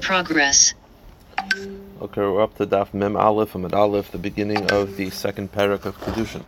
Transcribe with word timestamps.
Progress. 0.00 0.74
Okay, 2.00 2.20
we're 2.20 2.42
up 2.42 2.56
to 2.56 2.66
Daf 2.66 2.94
Mem 2.94 3.16
Aleph, 3.16 3.52
Amud 3.52 3.72
Aleph, 3.72 4.12
the 4.12 4.18
beginning 4.18 4.70
of 4.70 4.96
the 4.96 5.10
second 5.10 5.52
parak 5.52 5.84
of 5.84 5.98
Kiddushin. 6.00 6.44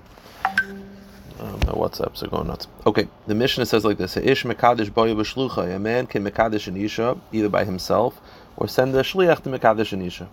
Um, 1.41 1.59
my 1.67 1.73
WhatsApps 1.73 2.23
are 2.23 2.29
going 2.29 2.49
nuts. 2.49 2.69
Okay, 2.87 3.09
the 3.27 3.35
Mishnah 3.35 3.67
says 3.67 3.85
like 3.85 3.99
this: 3.99 4.17
Ish 4.17 4.45
mekadesh 4.45 4.91
boya. 4.91 5.75
A 5.75 5.79
man 5.79 6.07
can 6.07 6.25
mekadesh 6.25 6.69
an 6.69 6.77
isha 6.77 7.19
either 7.33 7.49
by 7.49 7.65
himself 7.65 8.21
or 8.57 8.69
send 8.69 8.95
a 8.95 9.03
shliach 9.03 9.43
to 9.43 9.51
mekadesh 9.51 9.93
an 9.93 10.03
isha. 10.03 10.29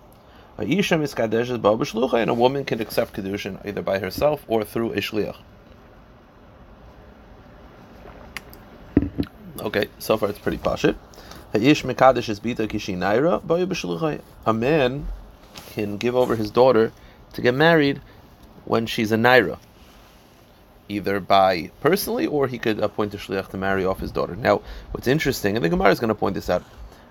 A 0.57 0.63
isha 0.63 0.95
miskadesh 0.95 1.49
is 1.49 1.57
b'shlucha, 1.57 2.15
and 2.15 2.29
a 2.29 2.33
woman 2.33 2.65
can 2.65 2.81
accept 2.81 3.13
kedushin 3.13 3.65
either 3.65 3.81
by 3.81 3.99
herself 3.99 4.43
or 4.47 4.63
through 4.63 4.91
a 4.93 4.97
shliach. 4.97 5.37
Okay, 9.59 9.87
so 9.99 10.17
far 10.17 10.29
it's 10.29 10.39
pretty 10.39 10.57
pashit. 10.57 10.95
Mekadesh. 11.53 12.29
A 14.45 14.53
man 14.53 15.07
can 15.71 15.97
give 15.97 16.15
over 16.15 16.35
his 16.35 16.51
daughter 16.51 16.91
to 17.33 17.41
get 17.41 17.53
married 17.53 18.01
when 18.65 18.85
she's 18.85 19.11
a 19.11 19.17
naira 19.17 19.57
either 20.89 21.19
by 21.19 21.69
personally 21.81 22.25
or 22.25 22.47
he 22.47 22.57
could 22.57 22.79
appoint 22.79 23.13
a 23.13 23.17
shliach 23.17 23.49
to 23.49 23.57
marry 23.57 23.85
off 23.85 23.99
his 23.99 24.11
daughter. 24.11 24.35
Now, 24.35 24.61
what's 24.91 25.07
interesting, 25.07 25.55
and 25.55 25.63
the 25.63 25.69
Gemara 25.69 25.91
is 25.91 25.99
going 25.99 26.09
to 26.09 26.15
point 26.15 26.35
this 26.35 26.49
out, 26.49 26.63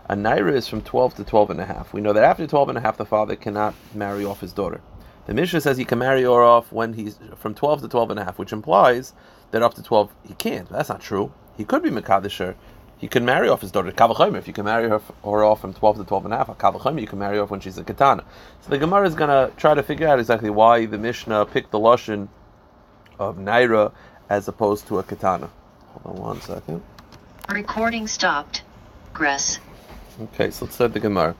a 0.08 0.14
naira 0.14 0.52
is 0.52 0.68
from 0.68 0.82
12 0.82 1.16
to 1.16 1.24
12 1.24 1.50
and 1.50 1.60
a 1.60 1.66
half. 1.66 1.92
We 1.92 2.00
know 2.00 2.12
that 2.12 2.24
after 2.24 2.46
12 2.46 2.70
and 2.70 2.78
a 2.78 2.80
half, 2.80 2.96
the 2.96 3.05
father 3.05 3.36
cannot 3.36 3.74
marry 3.94 4.24
off 4.24 4.41
his 4.41 4.52
daughter. 4.52 4.80
The 5.27 5.34
Mishnah 5.34 5.60
says 5.60 5.77
he 5.77 5.84
can 5.84 5.98
marry 5.98 6.22
her 6.22 6.42
off 6.42 6.70
when 6.70 6.92
he's 6.92 7.18
from 7.36 7.55
12 7.55 7.82
to 7.82 7.88
12 7.88 8.10
and 8.12 8.20
a 8.20 8.24
half, 8.24 8.38
which 8.38 8.52
implies 8.52 9.12
that 9.50 9.62
up 9.62 9.74
to 9.74 9.82
12 9.82 10.12
he 10.28 10.34
can't. 10.34 10.68
That's 10.68 10.88
not 10.88 11.00
true. 11.00 11.32
He 11.56 11.64
could 11.64 11.82
be 11.82 11.91
Mekadisher. 11.91 12.55
He 12.98 13.09
can 13.09 13.24
marry 13.24 13.48
off 13.48 13.60
his 13.60 13.70
daughter. 13.70 13.92
Kavachomer, 13.92 14.38
if 14.38 14.46
you 14.46 14.55
can 14.55 14.64
marry 14.64 14.88
her, 14.88 15.00
her 15.23 15.45
off 15.45 15.60
from 15.60 15.74
12 15.74 15.98
to 15.98 16.05
12 16.05 16.24
and 16.24 16.34
a 16.34 16.38
half, 16.38 16.48
Kavachomer, 16.59 17.00
you 17.00 17.06
can 17.06 17.19
marry 17.19 17.36
her 17.36 17.42
off 17.42 17.50
when 17.50 17.60
she's 17.60 17.77
a 17.77 17.84
katana. 17.84 18.24
So 18.62 18.70
the 18.70 18.78
Gemara 18.78 19.06
is 19.06 19.14
going 19.14 19.28
to 19.28 19.55
try 19.56 19.74
to 19.74 19.82
figure 19.82 20.08
out 20.08 20.19
exactly 20.19 20.50
why 20.50 20.86
the 20.86 20.98
Mishnah 20.98 21.47
picked 21.47 21.72
the 21.72 21.78
Lashon 21.78 22.28
of 23.19 23.36
Naira 23.36 23.92
as 24.30 24.48
opposed 24.48 24.86
to 24.89 24.98
a 24.98 25.02
katana. 25.02 25.50
Hold 25.92 26.17
on 26.17 26.22
one 26.22 26.41
second. 26.41 26.83
Recording 27.50 28.06
stopped. 28.06 28.62
Gress. 29.12 29.61
Okay, 30.20 30.50
so 30.50 30.64
let's 30.64 30.74
start 30.74 30.94
the 30.94 31.00
Gemara. 31.00 31.34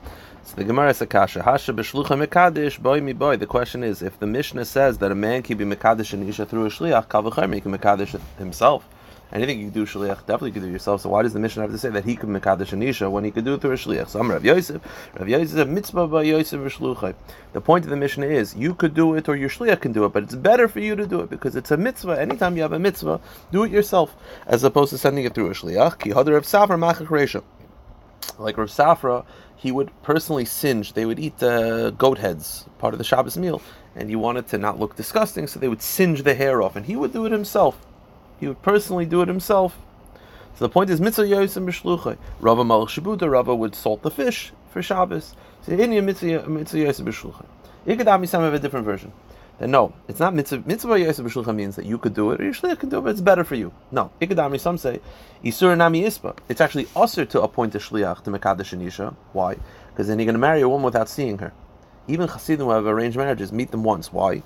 So 0.45 0.57
the 0.57 0.65
Gemara 0.65 0.91
is 0.91 1.01
a 1.01 1.07
kasha. 1.07 1.43
Hasha 1.43 1.73
b'shlucha 1.73 2.27
mekadesh 2.27 2.79
boy 2.81 3.01
mi 3.01 3.13
boy. 3.13 3.37
The 3.37 3.47
question 3.47 3.83
is, 3.83 4.03
if 4.03 4.19
the 4.21 4.27
Mishnah 4.27 4.65
says 4.67 4.99
that 4.99 5.11
a 5.11 5.15
man 5.15 5.43
can 5.43 5.59
be 5.59 5.65
mekadesh 5.65 6.13
and 6.13 6.29
isha 6.29 6.47
through 6.47 6.67
a 6.67 6.69
shliach, 6.69 7.09
kavacher, 7.09 7.53
he 7.53 7.61
can 7.61 7.77
mekadesh 7.77 8.21
himself. 8.39 8.87
Anything 9.33 9.59
you 9.59 9.71
can 9.71 9.75
do 9.75 9.87
shliach, 9.87 10.21
definitely 10.21 10.51
you 10.51 10.55
can 10.55 10.63
do 10.63 10.71
yourself. 10.71 11.01
So 11.01 11.09
why 11.09 11.23
does 11.23 11.33
the 11.33 11.41
mission 11.41 11.63
have 11.63 11.73
to 11.73 11.79
say 11.79 11.91
that 11.91 12.05
he 12.05 12.15
could 12.15 12.29
mekadesh 12.29 12.73
an 12.73 12.83
isha 12.83 13.11
when 13.11 13.25
he 13.25 13.31
could 13.31 13.45
do 13.45 13.55
it 13.55 13.61
through 13.61 13.73
a 13.73 13.77
shliach? 13.77 14.09
So 14.09 14.21
I'm 14.21 14.31
Rav 14.31 14.45
Yosef. 14.45 14.81
Rav 15.19 15.29
Yosef 15.29 15.67
mitzvah 15.67 16.07
by 16.07 16.23
Yosef 16.23 16.61
v'shluchay. 16.61 17.15
The 17.53 17.61
point 17.61 17.85
of 17.85 17.91
the 17.91 17.97
mission 17.97 18.23
is 18.23 18.55
you 18.55 18.75
could 18.75 18.95
do 18.95 19.15
it 19.15 19.29
or 19.29 19.35
your 19.35 19.49
shliach 19.49 19.81
can 19.81 19.93
do 19.93 20.05
it, 20.05 20.13
but 20.13 20.23
it's 20.23 20.37
better 20.37 20.69
for 20.69 20.81
you 20.81 20.95
to 20.95 21.07
do 21.07 21.21
it 21.21 21.31
because 21.31 21.57
it's 21.57 21.73
a 21.73 21.77
mitzvah. 21.77 22.21
Anytime 22.21 22.57
you 22.57 22.63
have 22.63 22.73
a 22.73 22.79
mitzvah, 22.79 23.21
do 23.51 23.65
it 23.65 23.73
yourself 23.73 24.15
as 24.47 24.63
opposed 24.63 24.91
to 24.91 24.99
sending 24.99 25.25
it 25.25 25.35
through 25.35 25.51
a 25.51 25.55
shliach. 25.55 25.99
Ki 25.99 26.11
hadar 26.11 26.37
of 26.37 26.47
safar 26.47 26.77
machach. 26.77 27.43
Like 28.39 28.59
Rav 28.59 28.69
Safra, 28.69 29.25
he 29.57 29.73
would 29.73 29.91
personally 30.03 30.45
singe. 30.45 30.93
They 30.93 31.07
would 31.07 31.19
eat 31.19 31.43
uh, 31.43 31.91
goat 31.91 32.19
heads, 32.19 32.67
part 32.79 32.93
of 32.93 32.99
the 32.99 33.05
Shabbos 33.05 33.37
meal, 33.37 33.63
and 33.95 34.11
he 34.11 34.17
wanted 34.17 34.49
to 34.49 34.59
not 34.59 34.79
look 34.79 34.97
disgusting, 34.97 35.47
so 35.47 35.59
they 35.59 35.69
would 35.69 35.83
singe 35.83 36.23
the 36.23 36.35
hair 36.35 36.63
off, 36.63 36.77
and 36.77 36.85
he 36.85 36.97
would 36.97 37.13
do 37.13 37.25
it 37.25 37.33
himself. 37.33 37.79
He 38.39 38.47
would 38.47 38.63
personally 38.63 39.07
do 39.07 39.23
it 39.23 39.29
himself. 39.29 39.79
So 40.57 40.65
the 40.65 40.69
point 40.69 40.91
is, 40.91 41.01
mitzvah 41.01 41.25
yosim 41.25 41.67
b'shluchay. 41.67 42.17
Rava 42.41 42.65
malach 42.65 42.89
shabuta, 42.89 43.31
Rava 43.31 43.55
would 43.55 43.75
salt 43.75 44.03
the 44.03 44.11
fish 44.11 44.53
for 44.71 44.83
Shabbos. 44.83 45.35
So 45.63 45.73
in 45.73 46.05
mitzvah 46.05 46.49
mitzvah 46.49 46.79
yosim 46.79 47.07
b'shluchay. 47.07 47.47
Ikadami 47.87 48.27
some 48.29 48.43
have 48.43 48.55
a 48.55 48.59
different 48.59 48.85
version. 48.85 49.13
Then 49.59 49.71
no, 49.71 49.95
it's 50.09 50.21
not 50.21 50.35
mitzvah. 50.35 50.63
Mitzvah 50.67 50.95
yosim 50.95 51.55
means 51.55 51.77
that 51.77 51.87
you 51.87 51.99
could 51.99 52.15
do 52.15 52.31
it, 52.33 52.41
or 52.41 52.45
your 52.45 52.53
shliach 52.53 52.81
can 52.81 52.89
do 52.89 52.99
it, 52.99 53.03
but 53.03 53.11
it's 53.11 53.21
better 53.21 53.45
for 53.45 53.55
you. 53.55 53.73
No, 53.91 54.11
ikadami 54.21 54.61
some 54.61 54.77
say 54.77 55.01
isur 55.45 55.77
nami 55.77 56.03
ispa. 56.03 56.37
It's 56.49 56.61
actually 56.61 56.89
usher 56.95 57.25
to 57.27 57.43
appoint 57.43 57.75
a 57.75 57.79
shliach 57.79 58.23
to 58.25 58.31
mekadesh 58.31 58.73
and 58.73 58.83
isha. 58.83 59.15
Why? 59.33 59.57
Because 59.91 60.09
then 60.09 60.19
you're 60.19 60.27
going 60.27 60.35
to 60.35 60.39
marry 60.39 60.61
a 60.61 60.69
woman 60.69 60.85
without 60.85 61.09
seeing 61.09 61.39
her. 61.39 61.53
Even 62.09 62.29
chassidim 62.29 62.67
who 62.67 62.71
have 62.71 62.87
arranged 62.87 63.17
marriages 63.17 63.51
meet 63.51 63.71
them 63.71 63.83
once. 63.83 64.13
Why? 64.13 64.43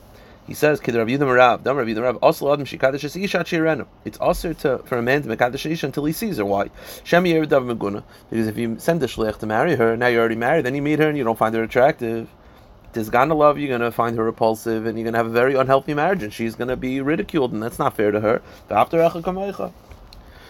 He 0.50 0.54
says, 0.54 0.80
"Kid 0.80 0.96
Yudam 0.96 1.32
Rav, 1.32 1.62
Dam 1.62 1.76
Yudam 1.76 2.02
Rav, 2.02 2.16
also 2.16 2.52
Adam 2.52 2.66
Shikadesh 2.66 3.04
Isha 3.04 3.38
Chirenu. 3.44 3.86
It's 4.04 4.18
also 4.18 4.52
to 4.54 4.78
for 4.78 4.98
a 4.98 5.02
man 5.02 5.22
to 5.22 5.28
mekadesh 5.28 5.70
Isha 5.70 5.86
until 5.86 6.04
he 6.06 6.12
sees 6.12 6.38
her. 6.38 6.44
Why? 6.44 6.70
Shem 7.04 7.22
Yeredav 7.22 7.72
Meguna. 7.72 8.02
Because 8.28 8.48
if 8.48 8.58
you 8.58 8.76
send 8.80 9.00
a 9.04 9.06
shliach 9.06 9.38
to 9.38 9.46
marry 9.46 9.76
her, 9.76 9.96
now 9.96 10.08
you're 10.08 10.18
already 10.18 10.34
married, 10.34 10.66
then 10.66 10.74
you 10.74 10.82
meet 10.82 10.98
her 10.98 11.08
and 11.08 11.16
you 11.16 11.22
don't 11.22 11.38
find 11.38 11.54
her 11.54 11.62
attractive. 11.62 12.28
There's 12.92 13.10
gonna 13.10 13.36
love 13.36 13.60
you're 13.60 13.68
gonna 13.68 13.92
find 13.92 14.16
her 14.16 14.24
repulsive, 14.24 14.86
and 14.86 14.98
you're 14.98 15.04
gonna 15.04 15.18
have 15.18 15.28
a 15.28 15.30
very 15.30 15.54
unhealthy 15.54 15.94
marriage, 15.94 16.24
and 16.24 16.32
she's 16.32 16.56
gonna 16.56 16.74
be 16.74 17.00
ridiculed, 17.00 17.52
and 17.52 17.62
that's 17.62 17.78
not 17.78 17.94
fair 17.94 18.10
to 18.10 18.18
her. 18.18 18.42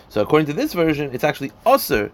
So 0.08 0.22
according 0.22 0.46
to 0.46 0.54
this 0.54 0.72
version, 0.72 1.10
it's 1.12 1.24
actually 1.24 1.52
usher 1.66 2.10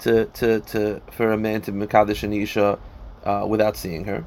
to 0.00 0.26
to 0.26 0.60
to 0.60 1.00
for 1.10 1.32
a 1.32 1.38
man 1.38 1.62
to 1.62 1.72
mekadesh 1.72 2.22
an 2.22 2.34
Isha 2.34 2.78
uh, 3.24 3.46
without 3.48 3.78
seeing 3.78 4.04
her. 4.04 4.26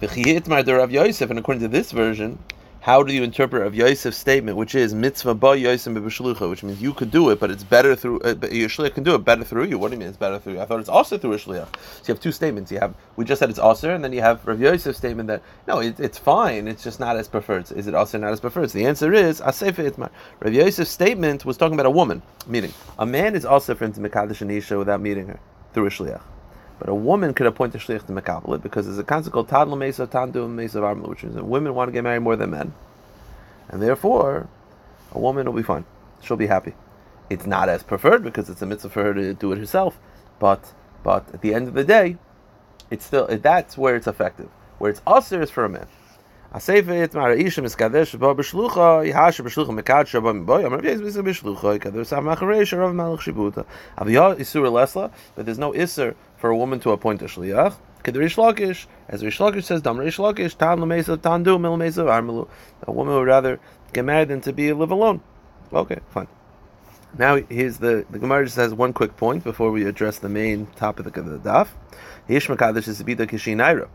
Rav 0.00 0.92
Yosef, 0.92 1.28
and 1.28 1.38
according 1.40 1.62
to 1.62 1.68
this 1.68 1.90
version, 1.90 2.38
how 2.80 3.02
do 3.02 3.12
you 3.12 3.24
interpret 3.24 3.62
Rav 3.62 3.74
Yosef's 3.74 4.16
statement, 4.16 4.56
which 4.56 4.76
is 4.76 4.94
mitzvah 4.94 5.34
ba 5.34 5.58
Yosef 5.58 5.92
b'shlucha, 5.92 6.48
which 6.48 6.62
means 6.62 6.80
you 6.80 6.94
could 6.94 7.10
do 7.10 7.30
it, 7.30 7.40
but 7.40 7.50
it's 7.50 7.64
better 7.64 7.96
through 7.96 8.20
uh, 8.20 8.34
your 8.52 8.68
shliach 8.68 8.94
can 8.94 9.02
do 9.02 9.16
it 9.16 9.24
better 9.24 9.42
through 9.42 9.64
you. 9.64 9.76
What 9.76 9.88
do 9.88 9.94
you 9.94 9.98
mean 9.98 10.08
it's 10.08 10.16
better 10.16 10.38
through 10.38 10.52
you? 10.52 10.60
I 10.60 10.66
thought 10.66 10.78
it's 10.78 10.88
also 10.88 11.18
through 11.18 11.32
a 11.32 11.36
shliach. 11.36 11.66
So 11.74 12.02
you 12.06 12.14
have 12.14 12.20
two 12.20 12.30
statements. 12.30 12.70
You 12.70 12.78
have 12.78 12.94
we 13.16 13.24
just 13.24 13.40
said 13.40 13.50
it's 13.50 13.58
also, 13.58 13.92
and 13.92 14.04
then 14.04 14.12
you 14.12 14.20
have 14.20 14.46
Rav 14.46 14.60
Yosef's 14.60 14.96
statement 14.96 15.26
that 15.26 15.42
no, 15.66 15.80
it, 15.80 15.98
it's 15.98 16.16
fine. 16.16 16.68
It's 16.68 16.84
just 16.84 17.00
not 17.00 17.16
as 17.16 17.26
preferred. 17.26 17.70
Is 17.72 17.88
it 17.88 17.94
also 17.96 18.18
not 18.18 18.32
as 18.32 18.38
preferred? 18.38 18.70
So 18.70 18.78
the 18.78 18.86
answer 18.86 19.12
is 19.12 19.40
asefa 19.40 19.90
itmar. 19.90 20.10
Rav 20.38 20.54
Yosef's 20.54 20.90
statement 20.90 21.44
was 21.44 21.56
talking 21.56 21.74
about 21.74 21.86
a 21.86 21.90
woman 21.90 22.22
meeting. 22.46 22.72
A 23.00 23.04
man 23.04 23.34
is 23.34 23.44
also 23.44 23.74
for 23.74 23.84
into 23.84 23.98
mekadesh 23.98 24.46
anisha 24.46 24.78
without 24.78 25.00
meeting 25.00 25.26
her 25.26 25.40
through 25.74 25.86
a 25.86 25.90
shliach. 25.90 26.22
But 26.78 26.88
a 26.88 26.94
woman 26.94 27.34
could 27.34 27.46
appoint 27.46 27.74
a 27.74 27.78
shliach 27.78 28.06
to 28.06 28.12
mekabel 28.12 28.54
it 28.54 28.62
because 28.62 28.86
there's 28.86 28.98
a 28.98 29.04
concept 29.04 29.34
called 29.34 29.48
tadl 29.48 29.76
mesa 29.76 30.06
tandu 30.06 30.48
mesa 30.48 30.78
varmel, 30.78 31.08
which 31.08 31.24
is 31.24 31.34
that 31.34 31.44
women 31.44 31.74
want 31.74 31.88
to 31.88 31.92
get 31.92 32.04
married 32.04 32.20
more 32.20 32.36
than 32.36 32.50
men, 32.50 32.72
and 33.68 33.82
therefore 33.82 34.48
a 35.12 35.18
woman 35.18 35.46
will 35.46 35.54
be 35.54 35.62
fine. 35.62 35.84
She'll 36.22 36.36
be 36.36 36.46
happy. 36.46 36.74
It's 37.30 37.46
not 37.46 37.68
as 37.68 37.82
preferred 37.82 38.22
because 38.22 38.48
it's 38.48 38.62
a 38.62 38.66
mitzvah 38.66 38.90
for 38.90 39.02
her 39.02 39.14
to 39.14 39.34
do 39.34 39.52
it 39.52 39.58
herself, 39.58 39.98
but 40.38 40.72
but 41.02 41.28
at 41.34 41.42
the 41.42 41.54
end 41.54 41.68
of 41.68 41.74
the 41.74 41.84
day, 41.84 42.16
it's 42.90 43.04
still 43.04 43.26
that's 43.26 43.76
where 43.76 43.96
it's 43.96 44.06
effective. 44.06 44.48
Where 44.78 44.90
it's 44.90 45.02
usher 45.06 45.42
is 45.42 45.50
for 45.50 45.64
a 45.64 45.68
man. 45.68 45.88
Asefet 46.50 47.12
mar 47.12 47.32
isha 47.32 47.60
miskadesh 47.60 48.18
ba 48.18 48.34
b'shlucha 48.34 49.04
yihasher 49.04 49.44
b'shlucha 49.44 49.68
mekadsha 49.68 50.22
ba 50.22 50.32
miboy 50.32 50.64
amar 50.64 50.80
v'yez 50.80 50.98
b'isa 51.02 51.22
b'shlucha 51.22 51.78
kader 51.78 52.04
sav 52.06 52.24
machareish 52.24 52.72
rav 52.72 52.94
malach 52.94 53.20
shibuta. 53.20 53.66
Aviyah 53.98 54.34
isur 54.38 54.62
lesla 54.62 55.10
but 55.36 55.44
there's 55.44 55.58
no 55.58 55.72
isur 55.72 56.14
for 56.38 56.48
a 56.48 56.56
woman 56.56 56.80
to 56.80 56.90
appoint 56.90 57.20
a 57.20 57.26
shliach 57.26 57.74
kader 58.02 58.22
ish 58.22 58.36
lakish. 58.36 58.86
As 59.10 59.22
Reish 59.22 59.36
Lakish 59.36 59.64
says 59.64 59.82
dam 59.82 59.98
Reish 59.98 60.16
Lakish 60.16 60.56
tan 60.56 60.78
lemesa 60.78 61.20
tan 61.20 61.42
du 61.42 61.58
mil 61.58 61.76
mesa 61.76 62.04
armelu 62.04 62.48
a 62.82 62.92
woman 62.92 63.14
would 63.14 63.26
rather 63.26 63.60
get 63.92 64.06
married 64.06 64.28
than 64.28 64.40
to 64.40 64.50
be 64.54 64.72
live 64.72 64.90
alone. 64.90 65.20
Okay 65.70 65.98
fine. 66.08 66.28
Now 67.18 67.36
here's 67.36 67.76
the 67.76 68.06
the 68.08 68.18
Gemara 68.18 68.46
just 68.46 68.56
has 68.56 68.72
one 68.72 68.94
quick 68.94 69.18
point 69.18 69.44
before 69.44 69.70
we 69.70 69.84
address 69.84 70.18
the 70.18 70.30
main 70.30 70.64
topic 70.76 71.18
of 71.18 71.26
the 71.26 71.38
daf. 71.38 71.68
Yish 72.26 72.48
mekadesh 72.48 72.88
is 72.88 73.02
bida 73.02 73.26
kishinayra 73.26 73.88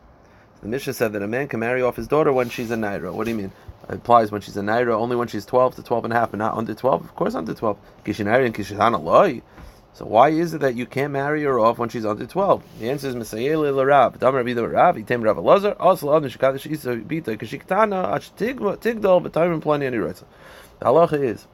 the 0.64 0.70
Mishnah 0.70 0.94
said 0.94 1.12
that 1.12 1.22
a 1.22 1.28
man 1.28 1.50
can 1.50 1.60
marry 1.60 1.82
off 1.82 1.98
his 1.98 2.08
daughter 2.08 2.32
when 2.32 2.48
she's 2.48 2.72
a 2.72 2.78
naira. 2.78 3.14
What 3.14 3.26
do 3.26 3.32
you 3.32 3.36
mean? 3.36 3.52
It 3.90 3.96
applies 3.96 4.32
when 4.32 4.40
she's 4.40 4.56
a 4.56 4.62
naira 4.62 4.94
only 4.94 5.18
when 5.18 5.28
she's 5.28 5.46
12 5.46 5.76
to 5.76 5.84
12 5.84 6.06
and 6.06 6.14
a 6.14 6.16
half, 6.16 6.32
but 6.32 6.38
not 6.38 6.56
under 6.56 6.74
12. 6.74 7.04
Of 7.04 7.16
course, 7.18 7.36
under 7.36 7.54
12. 7.54 7.78
Kishinayra 8.06 8.46
and 8.46 8.56
kishihana 8.56 9.04
loy. 9.04 9.42
So 9.92 10.06
why 10.06 10.30
is 10.30 10.54
it 10.54 10.62
that 10.62 10.76
you 10.76 10.86
can't 10.86 11.12
marry 11.12 11.44
her 11.44 11.60
off 11.60 11.80
when 11.80 11.90
she's 11.90 12.06
under 12.06 12.26
12? 12.26 12.64
The 12.80 12.90
answer 12.90 13.10
is 13.10 13.16
Mesayele 13.16 13.76
l'Rab. 13.76 14.20
Dam 14.20 14.36
Rabbi 14.36 14.54
Rav, 14.54 14.96
Item 14.96 15.22
Rav 15.22 15.36
Elazar, 15.36 15.76
also 15.82 16.16
Adam 16.16 16.30
Shekadish 16.30 16.72
Isa 16.72 16.96
Bita, 16.96 17.38
Kashiktana, 17.38 18.14
Ach 18.16 18.34
Tigdol, 18.38 18.78
B'tayim 19.22 19.62
Plani 19.62 19.86
Ani 19.86 19.98
Reitza. 19.98 20.24
The 20.80 20.86
halacha 20.86 21.22
is, 21.22 21.46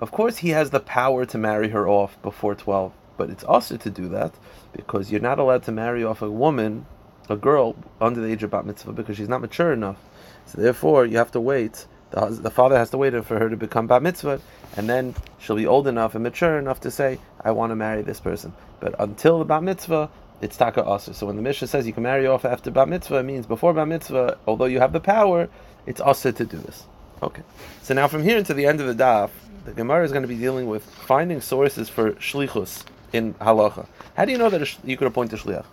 of 0.00 0.10
course 0.10 0.38
he 0.38 0.48
has 0.48 0.70
the 0.70 0.80
power 0.80 1.24
to 1.26 1.38
marry 1.38 1.68
her 1.68 1.88
off 1.88 2.20
before 2.22 2.56
12, 2.56 2.92
but 3.16 3.30
it's 3.30 3.44
also 3.44 3.76
to 3.76 3.88
do 3.88 4.08
that 4.08 4.34
because 4.72 5.12
you're 5.12 5.20
not 5.20 5.38
allowed 5.38 5.62
to 5.62 5.72
marry 5.72 6.02
off 6.02 6.22
a 6.22 6.30
woman 6.30 6.86
a 7.30 7.36
girl 7.36 7.76
under 8.00 8.20
the 8.20 8.30
age 8.30 8.42
of 8.42 8.50
bat 8.50 8.66
mitzvah 8.66 8.92
because 8.92 9.16
she's 9.16 9.28
not 9.28 9.40
mature 9.40 9.72
enough. 9.72 9.98
So 10.46 10.60
therefore, 10.60 11.06
you 11.06 11.18
have 11.18 11.32
to 11.32 11.40
wait. 11.40 11.86
The, 12.10 12.26
the 12.26 12.50
father 12.50 12.76
has 12.76 12.90
to 12.90 12.96
wait 12.96 13.12
for 13.24 13.38
her 13.38 13.50
to 13.50 13.56
become 13.56 13.86
bat 13.86 14.02
mitzvah, 14.02 14.40
and 14.76 14.88
then 14.88 15.14
she'll 15.38 15.56
be 15.56 15.66
old 15.66 15.86
enough 15.86 16.14
and 16.14 16.24
mature 16.24 16.58
enough 16.58 16.80
to 16.80 16.90
say, 16.90 17.18
"I 17.42 17.50
want 17.50 17.70
to 17.70 17.76
marry 17.76 18.02
this 18.02 18.20
person." 18.20 18.52
But 18.80 18.94
until 18.98 19.38
the 19.38 19.44
bat 19.44 19.62
mitzvah, 19.62 20.10
it's 20.40 20.56
taka 20.56 20.84
asa. 20.84 21.14
So 21.14 21.26
when 21.26 21.36
the 21.36 21.42
Mishnah 21.42 21.68
says 21.68 21.86
you 21.86 21.92
can 21.92 22.02
marry 22.02 22.26
off 22.26 22.44
after 22.44 22.70
bat 22.70 22.88
mitzvah, 22.88 23.18
it 23.18 23.24
means 23.24 23.46
before 23.46 23.74
bat 23.74 23.88
mitzvah, 23.88 24.38
although 24.46 24.66
you 24.66 24.80
have 24.80 24.92
the 24.92 25.00
power, 25.00 25.48
it's 25.86 26.00
asa 26.00 26.32
to 26.32 26.44
do 26.44 26.58
this. 26.58 26.84
Okay. 27.22 27.42
So 27.82 27.94
now 27.94 28.08
from 28.08 28.22
here 28.22 28.38
into 28.38 28.54
the 28.54 28.66
end 28.66 28.80
of 28.80 28.86
the 28.86 29.02
daf, 29.02 29.30
the 29.64 29.72
Gemara 29.72 30.04
is 30.04 30.12
going 30.12 30.22
to 30.22 30.28
be 30.28 30.36
dealing 30.36 30.66
with 30.66 30.84
finding 30.84 31.40
sources 31.40 31.88
for 31.88 32.12
shlichus 32.12 32.84
in 33.12 33.34
halacha. 33.34 33.86
How 34.16 34.24
do 34.24 34.32
you 34.32 34.38
know 34.38 34.48
that 34.48 34.64
sh- 34.64 34.76
you 34.84 34.96
could 34.96 35.08
appoint 35.08 35.32
a 35.32 35.36
shliach? 35.36 35.66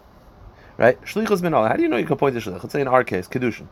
Right? 0.77 1.01
Shlichus 1.01 1.41
min 1.41 1.53
How 1.53 1.75
do 1.75 1.81
you 1.83 1.87
know 1.87 1.97
you 1.97 2.05
can 2.05 2.17
point 2.17 2.35
to 2.35 2.41
shliach? 2.41 2.61
Let's 2.63 2.73
say 2.73 2.81
in 2.81 2.87
our 2.87 3.03
case, 3.03 3.27
kedushin. 3.27 3.67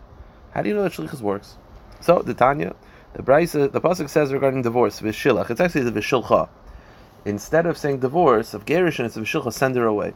How 0.52 0.62
do 0.62 0.70
you 0.70 0.76
know 0.76 0.84
that 0.84 0.94
shlichus 0.94 1.22
works? 1.22 1.58
So 2.00 2.20
the 2.20 2.34
Tanya, 2.34 2.76
the 3.14 3.24
Brisa, 3.24 3.72
the 3.72 3.82
pasuk 3.82 4.10
says 4.10 4.32
regarding 4.32 4.62
divorce, 4.62 5.00
v'shilach. 5.02 5.50
It's 5.50 5.60
actually 5.60 5.90
the 5.90 6.00
v'shilcha. 6.00 6.50
Instead 7.26 7.66
of 7.66 7.78
saying 7.78 8.00
divorce 8.00 8.54
of 8.54 8.66
gerushin, 8.66 9.06
it's 9.06 9.18
v'shilcha, 9.18 9.52
send 9.52 9.76
her 9.76 9.86
away. 9.86 10.14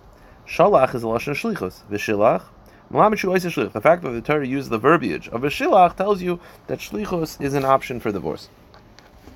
Shalach 0.47 0.95
is 0.95 1.03
a 1.03 1.07
lashon 1.07 1.33
shlichus. 1.33 1.83
V'shilach. 1.89 2.43
The 2.89 3.81
fact 3.81 4.03
that 4.03 4.11
the 4.11 4.21
Torah 4.21 4.47
used 4.47 4.69
the 4.69 4.77
verbiage 4.77 5.27
of 5.27 5.43
a 5.43 5.49
tells 5.49 6.21
you 6.21 6.39
that 6.67 6.79
shlichus 6.79 7.41
is 7.41 7.53
an 7.53 7.65
option 7.65 7.99
for 7.99 8.13
divorce. 8.13 8.47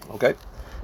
Okay. 0.10 0.36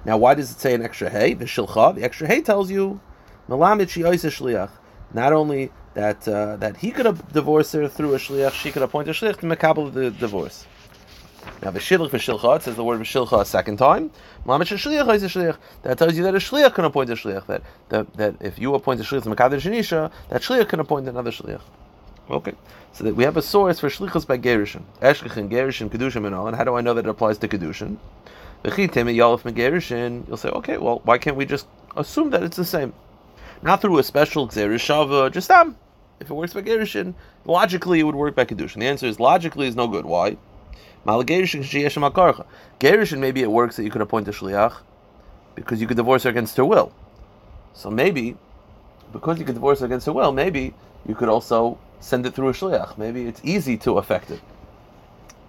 Now, 0.04 0.18
why 0.18 0.34
does 0.34 0.52
it 0.52 0.60
say 0.60 0.74
an 0.74 0.82
extra 0.82 1.10
hey? 1.10 1.34
The 1.34 1.46
shilcha. 1.46 1.96
The 1.96 2.04
extra 2.04 2.28
hey 2.28 2.42
tells 2.42 2.70
you. 2.70 3.00
Not 3.48 5.32
only 5.32 5.72
that 5.98 6.28
uh, 6.28 6.56
that 6.58 6.78
he 6.78 6.92
could 6.92 7.08
have 7.08 7.20
divorced 7.34 7.74
her 7.74 7.88
through 7.88 8.14
a 8.14 8.20
shliach, 8.20 8.52
she 8.52 8.72
could 8.72 8.84
appoint 8.84 9.08
a 9.08 9.12
shliach 9.12 9.38
to 9.38 9.48
makabel 9.48 9.92
the 9.92 10.12
divorce. 10.12 10.68
Now, 11.64 11.72
the 11.72 11.80
shilach 11.80 12.12
v'shilcha, 12.12 12.62
says 12.62 12.76
the 12.76 12.84
word 12.84 13.00
v'shilcha 13.00 13.42
a 13.42 13.46
second 13.46 13.78
time. 13.78 14.12
That 14.46 15.98
tells 15.98 16.16
you 16.16 16.24
that 16.24 16.36
a 16.36 16.38
shliach 16.38 16.76
can 16.76 16.86
appoint 16.86 17.10
a 17.10 17.14
shliach. 17.14 17.48
That, 17.48 17.64
that, 17.90 18.14
that 18.14 18.36
if 18.42 18.60
you 18.60 18.76
appoint 18.76 19.00
a 19.02 19.04
shliach 19.04 19.24
to 19.24 19.30
makabel 19.32 19.60
shanisha, 19.60 20.12
that 20.30 20.44
shliach 20.44 20.70
can 20.70 20.80
appoint 20.82 21.08
another 21.08 21.32
shliach. 21.32 21.62
Okay, 22.30 22.54
so 22.94 23.04
that 23.04 23.16
we 23.16 23.24
have 23.24 23.38
a 23.38 23.42
source 23.42 23.80
for 23.80 23.90
shlichus 23.90 24.28
by 24.28 24.38
gerushin, 24.38 24.84
eshkachin, 25.02 25.50
gerushin, 25.50 25.90
kedushim, 25.90 26.28
and 26.28 26.36
all. 26.36 26.48
And 26.48 26.56
how 26.56 26.64
do 26.64 26.76
I 26.76 26.82
know 26.82 26.94
that 26.94 27.06
it 27.06 27.10
applies 27.10 27.40
to 27.40 27.48
kedushin? 27.48 27.98
You'll 30.28 30.38
say, 30.38 30.50
okay, 30.50 30.78
well, 30.78 31.02
why 31.06 31.18
can't 31.18 31.38
we 31.38 31.46
just 31.46 31.68
assume 31.96 32.30
that 32.32 32.44
it's 32.44 32.58
the 32.58 32.66
same? 32.66 32.94
Not 33.64 33.82
through 33.82 33.98
a 33.98 34.04
special 34.04 34.48
xerishava, 34.48 35.32
just 35.32 35.50
um. 35.50 35.76
If 36.20 36.30
it 36.30 36.34
works 36.34 36.54
by 36.54 36.64
gerushin, 36.64 37.14
logically 37.46 38.00
it 38.00 38.04
would 38.04 38.16
work 38.16 38.36
by 38.36 38.46
kedushin. 38.46 38.80
The 38.80 38.88
answer 38.88 39.06
is 39.06 39.20
logically 39.20 39.68
is 39.68 39.76
no 39.76 39.88
good. 39.88 40.06
Why? 40.06 40.38
Gerushin, 41.06 43.20
maybe 43.20 43.42
it 43.42 43.52
works 43.52 43.78
that 43.78 43.84
you 43.84 43.92
could 43.92 44.02
appoint 44.02 44.28
a 44.28 44.32
shliach 44.32 44.78
because 45.56 45.80
you 45.80 45.88
could 45.88 45.98
divorce 45.98 46.24
her 46.24 46.30
against 46.30 46.58
her 46.58 46.66
will. 46.66 46.92
So 47.74 47.92
maybe, 47.92 48.36
because 49.14 49.40
you 49.40 49.46
could 49.46 49.56
divorce 49.56 49.80
her 49.80 49.86
against 49.86 50.08
her 50.08 50.14
will, 50.14 50.32
maybe 50.32 50.74
you 51.08 51.16
could 51.16 51.30
also 51.30 51.78
send 52.00 52.26
it 52.26 52.34
through 52.34 52.50
a 52.50 52.54
shliach. 52.54 52.98
Maybe 52.98 53.28
it's 53.28 53.42
easy 53.44 53.78
to 53.78 54.00
affect 54.00 54.32
it. 54.32 54.42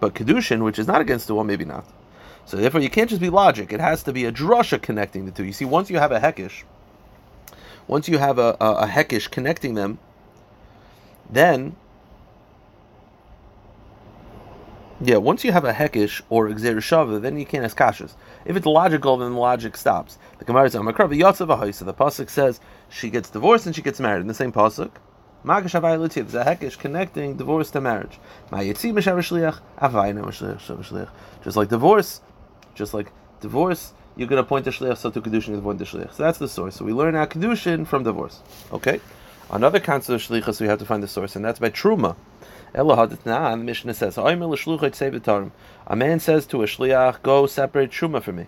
But 0.00 0.14
kedushin, 0.14 0.62
which 0.62 0.78
is 0.78 0.86
not 0.86 1.00
against 1.00 1.26
the 1.26 1.34
will, 1.34 1.44
maybe 1.44 1.64
not. 1.64 1.84
So 2.44 2.56
therefore, 2.56 2.80
you 2.80 2.88
can't 2.88 3.10
just 3.10 3.20
be 3.20 3.30
logic. 3.30 3.72
It 3.72 3.80
has 3.80 4.02
to 4.04 4.12
be 4.12 4.24
a 4.24 4.32
drasha 4.32 4.80
connecting 4.80 5.26
the 5.26 5.32
two. 5.32 5.44
You 5.44 5.52
see, 5.52 5.64
once 5.64 5.90
you 5.90 5.98
have 5.98 6.12
a 6.12 6.20
hekish, 6.20 6.62
once 7.86 8.08
you 8.08 8.18
have 8.18 8.38
a, 8.38 8.56
a, 8.60 8.74
a 8.74 8.86
hekish 8.86 9.30
connecting 9.30 9.74
them, 9.74 9.98
then 11.30 11.76
yeah, 15.00 15.16
once 15.16 15.44
you 15.44 15.52
have 15.52 15.64
a 15.64 15.72
hekish 15.72 16.22
or 16.28 16.48
shava, 16.48 17.22
then 17.22 17.38
you 17.38 17.46
can't 17.46 17.64
ask 17.64 17.76
kashas. 17.76 18.14
If 18.44 18.56
it's 18.56 18.66
logical, 18.66 19.16
then 19.18 19.32
the 19.32 19.38
logic 19.38 19.76
stops. 19.76 20.18
The 20.38 20.44
Gemara 20.44 20.64
is 20.64 20.74
on 20.74 20.86
The 20.86 20.92
pasuk 20.92 22.28
says 22.28 22.60
she 22.88 23.08
gets 23.08 23.30
divorced 23.30 23.66
and 23.66 23.76
she 23.76 23.82
gets 23.82 24.00
married 24.00 24.22
in 24.22 24.26
the 24.26 24.34
same 24.34 24.50
pasuk. 24.50 24.90
There's 25.44 25.74
a 25.74 26.44
hekish 26.44 26.78
connecting 26.78 27.36
divorce 27.36 27.70
to 27.70 27.80
marriage. 27.80 28.18
Just 31.44 31.56
like 31.56 31.68
divorce, 31.68 32.20
just 32.74 32.92
like 32.92 33.12
divorce, 33.40 33.92
you 34.16 34.26
can 34.26 34.38
appoint 34.38 34.66
a 34.66 34.70
shliach, 34.70 34.96
so 34.96 35.12
to 35.12 35.20
kedushin 35.20 35.50
you 35.50 35.58
appoint 35.58 35.80
a 35.80 35.84
shliach. 35.84 36.12
So 36.12 36.24
that's 36.24 36.38
the 36.38 36.48
source. 36.48 36.74
So 36.74 36.84
we 36.84 36.92
learn 36.92 37.14
our 37.14 37.28
kedushin 37.28 37.86
from 37.86 38.02
divorce. 38.02 38.40
Okay. 38.72 39.00
Another 39.50 39.80
concept 39.80 40.14
of 40.14 40.28
shlichus, 40.28 40.60
we 40.60 40.66
have 40.66 40.78
to 40.78 40.84
find 40.84 41.02
the 41.02 41.08
source, 41.08 41.34
and 41.34 41.42
that's 41.42 41.58
by 41.58 41.70
truma. 41.70 42.16
The 42.74 43.56
Mishnah 43.56 43.94
says, 43.94 44.18
A 44.18 44.36
man 45.96 46.20
says 46.20 46.46
to 46.46 46.62
a 46.62 46.66
shliach, 46.66 47.22
go 47.22 47.46
separate 47.46 47.90
truma 47.90 48.22
for 48.22 48.32
me. 48.32 48.46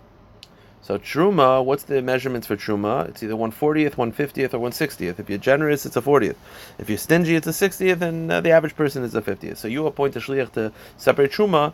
So 0.83 0.99
truma, 0.99 1.65
what's 1.65 1.85
the 1.85 2.03
measurements 2.03 2.47
for 2.47 2.57
truma? 2.57 3.09
It's 3.09 3.23
either 3.23 3.35
140th, 3.35 3.95
150th, 3.95 4.55
or 4.55 4.59
160th. 4.59 5.19
If 5.19 5.31
you're 5.31 5.39
generous, 5.39 5.87
it's 5.87 5.97
a 5.97 6.03
40th. 6.03 6.37
If 6.79 6.91
you're 6.91 6.99
stingy, 6.99 7.35
it's 7.35 7.47
a 7.47 7.51
60th, 7.51 8.03
and 8.03 8.31
uh, 8.31 8.41
the 8.43 8.51
average 8.51 8.77
person 8.77 9.03
is 9.03 9.15
a 9.15 9.23
50th. 9.23 9.57
So 9.57 9.69
you 9.69 9.87
appoint 9.87 10.17
a 10.17 10.21
shliach 10.21 10.53
to 10.53 10.73
separate 10.99 11.33
truma. 11.33 11.73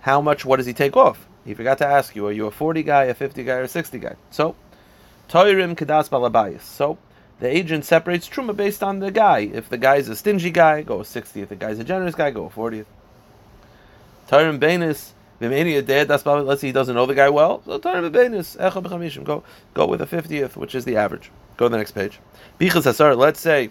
How 0.00 0.20
much? 0.20 0.44
What 0.44 0.56
does 0.56 0.66
he 0.66 0.74
take 0.74 0.96
off? 0.96 1.26
He 1.44 1.54
forgot 1.54 1.78
to 1.78 1.86
ask 1.86 2.14
you: 2.14 2.26
Are 2.26 2.32
you 2.32 2.46
a 2.46 2.50
40 2.50 2.82
guy, 2.82 3.04
a 3.04 3.14
50 3.14 3.44
guy, 3.44 3.54
or 3.54 3.62
a 3.62 3.68
60 3.68 3.98
guy? 3.98 4.16
So, 4.30 4.54
toirim 5.28 5.74
kedas 5.74 6.08
balabayis. 6.08 6.60
So 6.60 6.98
the 7.40 7.48
agent 7.48 7.84
separates 7.84 8.28
truma 8.28 8.56
based 8.56 8.82
on 8.82 8.98
the 8.98 9.10
guy. 9.10 9.40
If 9.40 9.68
the 9.68 9.78
guy 9.78 9.96
is 9.96 10.08
a 10.08 10.16
stingy 10.16 10.50
guy, 10.50 10.82
go 10.82 11.00
a 11.00 11.04
60th. 11.04 11.36
If 11.36 11.48
the 11.48 11.56
guy's 11.56 11.78
a 11.78 11.84
generous 11.84 12.14
guy, 12.14 12.30
go 12.30 12.46
a 12.46 12.50
40th. 12.50 12.86
Toirim 14.28 14.58
benis 14.58 15.12
Let's 15.40 16.60
say 16.60 16.66
he 16.66 16.72
doesn't 16.72 16.94
know 16.94 17.06
the 17.06 17.14
guy 17.14 17.28
well. 17.28 17.62
So 17.64 17.78
go 17.78 19.44
go 19.74 19.86
with 19.86 20.00
a 20.00 20.06
fiftieth, 20.06 20.56
which 20.56 20.74
is 20.74 20.84
the 20.84 20.96
average. 20.96 21.30
Go 21.56 21.66
to 21.66 21.70
the 21.70 21.76
next 21.76 21.92
page. 21.92 22.18
Let's 22.60 23.40
say 23.40 23.70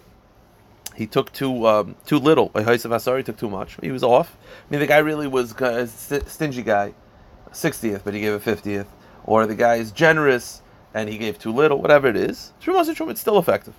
he 0.94 1.06
took 1.06 1.30
too 1.32 1.66
um, 1.66 1.96
too 2.06 2.18
little. 2.18 2.50
He 2.56 3.22
took 3.22 3.36
too 3.36 3.50
much. 3.50 3.76
He 3.82 3.90
was 3.90 4.02
off. 4.02 4.36
I 4.46 4.72
mean, 4.72 4.80
the 4.80 4.86
guy 4.86 4.98
really 4.98 5.26
was 5.26 5.52
a 5.60 5.86
stingy 5.86 6.62
guy, 6.62 6.94
sixtieth, 7.52 8.02
but 8.02 8.14
he 8.14 8.20
gave 8.20 8.32
a 8.32 8.40
fiftieth. 8.40 8.90
Or 9.24 9.46
the 9.46 9.54
guy 9.54 9.74
is 9.76 9.92
generous 9.92 10.62
and 10.94 11.08
he 11.08 11.18
gave 11.18 11.38
too 11.38 11.52
little. 11.52 11.80
Whatever 11.80 12.08
it 12.08 12.16
is, 12.16 12.52
it's 12.60 13.20
still 13.20 13.38
effective. 13.38 13.74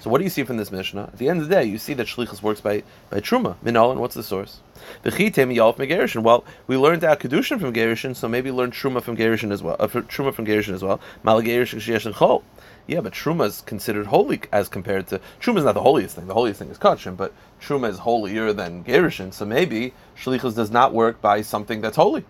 So 0.00 0.10
what 0.10 0.18
do 0.18 0.24
you 0.24 0.30
see 0.30 0.44
from 0.44 0.58
this 0.58 0.70
Mishnah? 0.70 1.10
At 1.12 1.18
the 1.18 1.28
end 1.28 1.40
of 1.40 1.48
the 1.48 1.54
day, 1.56 1.64
you 1.64 1.76
see 1.76 1.92
that 1.94 2.06
Shlichus 2.06 2.40
works 2.40 2.60
by, 2.60 2.84
by 3.10 3.18
Truma. 3.18 3.56
Minol, 3.64 3.90
and 3.90 4.00
what's 4.00 4.14
the 4.14 4.22
source? 4.22 4.60
Well, 5.04 6.44
we 6.68 6.76
learned 6.76 7.02
our 7.02 7.16
Kedushin 7.16 7.60
from 7.60 7.72
Gerishin, 7.72 8.14
so 8.14 8.28
maybe 8.28 8.52
learn 8.52 8.70
Truma 8.70 9.02
from 9.02 9.16
Gerishin 9.16 9.50
as 9.50 9.60
well. 9.60 9.74
Uh, 9.80 9.88
Truma 9.88 10.32
from 10.32 10.46
Gerishin 10.46 10.74
as 10.74 10.84
well. 10.84 11.00
Chol. 11.24 12.42
Yeah, 12.86 13.00
but 13.00 13.12
Truma 13.12 13.46
is 13.46 13.60
considered 13.62 14.06
holy 14.06 14.40
as 14.52 14.68
compared 14.68 15.08
to 15.08 15.20
Truma 15.40 15.58
is 15.58 15.64
not 15.64 15.74
the 15.74 15.82
holiest 15.82 16.14
thing. 16.14 16.28
The 16.28 16.34
holiest 16.34 16.60
thing 16.60 16.70
is 16.70 16.78
Kachim, 16.78 17.16
but 17.16 17.34
Truma 17.60 17.90
is 17.90 17.98
holier 17.98 18.52
than 18.52 18.84
Gerishin. 18.84 19.34
So 19.34 19.44
maybe 19.44 19.92
Shlichus 20.16 20.54
does 20.54 20.70
not 20.70 20.94
work 20.94 21.20
by 21.20 21.42
something 21.42 21.80
that's 21.80 21.96
holy. 21.96 22.24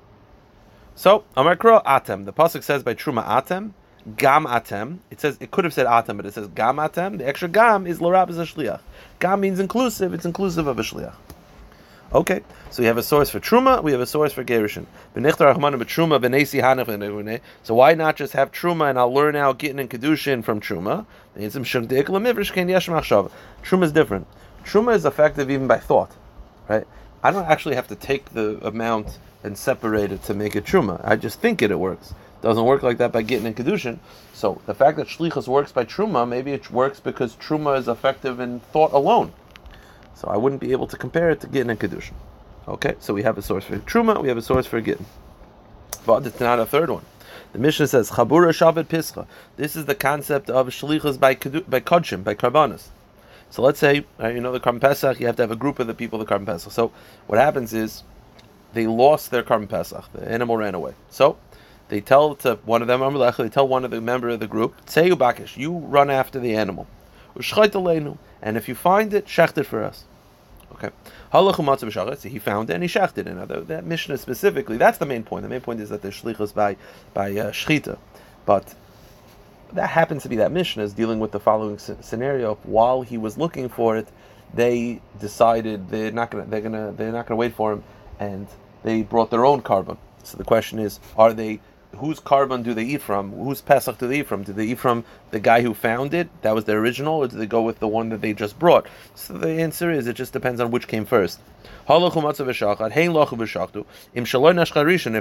So 0.94 1.24
Amar 1.36 1.54
Atem. 1.54 2.24
The 2.24 2.32
pasuk 2.32 2.62
says 2.62 2.82
by 2.82 2.94
Truma 2.94 3.24
Atem 3.24 3.72
gam 4.16 4.44
atem. 4.46 4.98
It 5.10 5.20
says 5.20 5.36
it 5.40 5.50
could 5.50 5.64
have 5.64 5.74
said 5.74 5.86
atem, 5.86 6.16
but 6.16 6.26
it 6.26 6.34
says 6.34 6.48
gam 6.48 6.76
atem. 6.76 7.18
The 7.18 7.26
extra 7.26 7.48
gam 7.48 7.86
is 7.86 7.98
lorab 7.98 8.30
is 8.30 8.38
a 8.38 8.44
shliach. 8.44 8.80
Gam 9.18 9.40
means 9.40 9.60
inclusive. 9.60 10.14
It's 10.14 10.24
inclusive 10.24 10.66
of 10.66 10.78
a 10.78 10.82
shliach. 10.82 11.14
Okay, 12.10 12.40
so 12.70 12.82
we 12.82 12.86
have 12.86 12.96
a 12.96 13.02
source 13.02 13.28
for 13.28 13.38
truma, 13.38 13.82
we 13.82 13.92
have 13.92 14.00
a 14.00 14.06
source 14.06 14.32
for 14.32 14.42
gerushin. 14.42 14.86
So 17.62 17.74
why 17.74 17.94
not 17.94 18.16
just 18.16 18.32
have 18.32 18.50
truma 18.50 18.88
and 18.88 18.98
I'll 18.98 19.12
learn 19.12 19.34
now 19.34 19.52
getting 19.52 19.78
in 19.78 19.88
kedushin 19.88 20.42
from 20.42 20.58
truma? 20.58 21.04
Truma 23.62 23.82
is 23.82 23.92
different. 23.92 24.26
Truma 24.64 24.94
is 24.94 25.04
effective 25.04 25.50
even 25.50 25.66
by 25.66 25.76
thought, 25.76 26.10
right? 26.66 26.86
I 27.22 27.30
don't 27.30 27.44
actually 27.44 27.74
have 27.74 27.88
to 27.88 27.94
take 27.94 28.32
the 28.32 28.58
amount 28.66 29.18
and 29.44 29.58
separate 29.58 30.10
it 30.10 30.22
to 30.24 30.32
make 30.32 30.56
it 30.56 30.64
truma. 30.64 31.02
I 31.04 31.16
just 31.16 31.40
think 31.40 31.60
it, 31.60 31.70
it 31.70 31.78
works. 31.78 32.14
Doesn't 32.40 32.64
work 32.64 32.82
like 32.82 32.98
that 32.98 33.12
by 33.12 33.22
getting 33.22 33.46
in 33.46 33.54
kedushin. 33.54 33.98
So 34.32 34.60
the 34.66 34.74
fact 34.74 34.96
that 34.98 35.08
shlichus 35.08 35.48
works 35.48 35.72
by 35.72 35.84
truma, 35.84 36.28
maybe 36.28 36.52
it 36.52 36.70
works 36.70 37.00
because 37.00 37.34
truma 37.36 37.78
is 37.78 37.88
effective 37.88 38.38
in 38.38 38.60
thought 38.60 38.92
alone. 38.92 39.32
So 40.14 40.28
I 40.28 40.36
wouldn't 40.36 40.60
be 40.60 40.72
able 40.72 40.86
to 40.88 40.96
compare 40.96 41.30
it 41.30 41.40
to 41.40 41.46
getting 41.48 41.70
in 41.70 41.76
kedushin. 41.76 42.14
Okay, 42.68 42.94
so 43.00 43.14
we 43.14 43.22
have 43.22 43.38
a 43.38 43.42
source 43.42 43.64
for 43.64 43.78
truma, 43.78 44.20
we 44.20 44.28
have 44.28 44.36
a 44.36 44.42
source 44.42 44.66
for 44.66 44.80
getting. 44.80 45.06
But 46.06 46.26
it's 46.26 46.38
not 46.38 46.60
a 46.60 46.66
third 46.66 46.90
one. 46.90 47.04
The 47.52 47.58
Mishnah 47.58 47.88
says 47.88 48.10
chabura 48.10 48.52
shavet 48.52 48.84
pischa. 48.84 49.26
This 49.56 49.74
is 49.74 49.86
the 49.86 49.94
concept 49.94 50.50
of 50.50 50.68
shlichus 50.68 51.18
by 51.18 51.34
by 51.34 51.80
kodshim, 51.80 52.22
by 52.22 52.34
karbanas. 52.34 52.88
So 53.50 53.62
let's 53.62 53.78
say 53.78 54.04
uh, 54.20 54.28
you 54.28 54.40
know 54.40 54.52
the 54.52 54.60
Karban 54.60 54.80
Pesach, 54.80 55.20
you 55.20 55.26
have 55.26 55.36
to 55.36 55.42
have 55.42 55.50
a 55.50 55.56
group 55.56 55.78
of 55.78 55.86
the 55.86 55.94
people 55.94 56.18
the 56.18 56.26
Karban 56.26 56.46
Pesach. 56.46 56.72
So 56.72 56.92
what 57.26 57.38
happens 57.38 57.72
is 57.72 58.02
they 58.74 58.86
lost 58.86 59.30
their 59.30 59.42
Karban 59.42 59.68
Pesach. 59.68 60.04
The 60.12 60.30
animal 60.30 60.56
ran 60.56 60.74
away. 60.74 60.94
So 61.10 61.38
they 61.88 62.00
tell 62.00 62.34
to 62.36 62.58
one 62.64 62.82
of 62.82 62.88
them, 62.88 63.00
they 63.38 63.48
tell 63.48 63.66
one 63.66 63.84
of 63.84 63.90
the 63.90 64.00
member 64.00 64.28
of 64.28 64.40
the 64.40 64.46
group, 64.46 64.74
Tseyu 64.86 65.12
Bakish, 65.12 65.56
you 65.56 65.78
run 65.78 66.10
after 66.10 66.38
the 66.38 66.54
animal. 66.54 66.86
And 68.42 68.56
if 68.56 68.68
you 68.68 68.74
find 68.74 69.14
it, 69.14 69.26
shecht 69.26 69.58
it 69.58 69.64
for 69.64 69.82
us. 69.82 70.04
Okay. 70.72 70.90
So 71.32 72.28
he 72.28 72.38
found 72.38 72.70
it 72.70 72.74
and 72.74 72.82
he 72.82 72.88
shechted 72.88 73.26
it. 73.26 73.34
Now, 73.34 73.46
that 73.46 73.84
Mishnah 73.84 74.18
specifically, 74.18 74.76
that's 74.76 74.98
the 74.98 75.06
main 75.06 75.22
point. 75.22 75.42
The 75.42 75.48
main 75.48 75.60
point 75.60 75.80
is 75.80 75.88
that 75.88 76.02
the 76.02 76.08
shlichus 76.08 76.54
by 76.54 76.76
by 77.14 77.30
uh, 77.32 77.50
shchita, 77.50 77.98
but 78.46 78.74
that 79.72 79.90
happens 79.90 80.22
to 80.22 80.28
be 80.28 80.36
that 80.36 80.52
Mishnah 80.52 80.82
is 80.82 80.92
dealing 80.92 81.20
with 81.20 81.32
the 81.32 81.40
following 81.40 81.78
scenario. 81.78 82.56
While 82.62 83.02
he 83.02 83.18
was 83.18 83.36
looking 83.36 83.68
for 83.68 83.96
it, 83.96 84.08
they 84.54 85.00
decided 85.20 85.90
they're 85.90 86.12
not 86.12 86.30
gonna 86.30 86.46
they're 86.46 86.60
gonna 86.60 86.92
they're 86.92 87.12
not 87.12 87.26
gonna 87.26 87.36
wait 87.36 87.54
for 87.54 87.72
him, 87.72 87.84
and 88.18 88.46
they 88.82 89.02
brought 89.02 89.30
their 89.30 89.44
own 89.44 89.62
korban. 89.62 89.98
So 90.22 90.36
the 90.36 90.44
question 90.44 90.78
is, 90.78 91.00
are 91.16 91.32
they 91.32 91.60
whose 91.96 92.20
korban 92.20 92.62
do 92.62 92.74
they 92.74 92.84
eat 92.84 93.02
from? 93.02 93.32
Whose 93.32 93.60
Pesach 93.60 93.98
do 93.98 94.06
they 94.06 94.20
eat 94.20 94.26
from? 94.26 94.42
Do 94.42 94.52
they 94.52 94.66
eat 94.66 94.78
from 94.78 95.04
the 95.30 95.40
guy 95.40 95.62
who 95.62 95.74
found 95.74 96.14
it? 96.14 96.28
That 96.42 96.54
was 96.54 96.64
the 96.64 96.72
original, 96.72 97.16
or 97.16 97.28
do 97.28 97.36
they 97.36 97.46
go 97.46 97.62
with 97.62 97.78
the 97.80 97.88
one 97.88 98.10
that 98.10 98.20
they 98.20 98.32
just 98.34 98.58
brought? 98.58 98.86
So 99.14 99.32
the 99.34 99.48
answer 99.48 99.90
is 99.90 100.06
it 100.06 100.14
just 100.14 100.32
depends 100.32 100.60
on 100.60 100.70
which 100.70 100.86
came 100.86 101.04
first. 101.04 101.40
If 101.88 102.08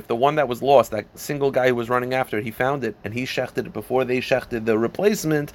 the 0.07 0.15
one 0.15 0.35
that 0.35 0.47
was 0.47 0.61
lost, 0.61 0.91
that 0.91 1.05
single 1.15 1.51
guy 1.51 1.69
who 1.69 1.75
was 1.75 1.89
running 1.89 2.13
after 2.13 2.37
it, 2.37 2.43
he 2.43 2.51
found 2.51 2.83
it 2.83 2.95
and 3.03 3.13
he 3.13 3.23
shechted 3.23 3.65
it 3.65 3.73
before 3.73 4.03
they 4.03 4.19
shechted 4.19 4.65
the 4.65 4.77
replacement, 4.77 5.53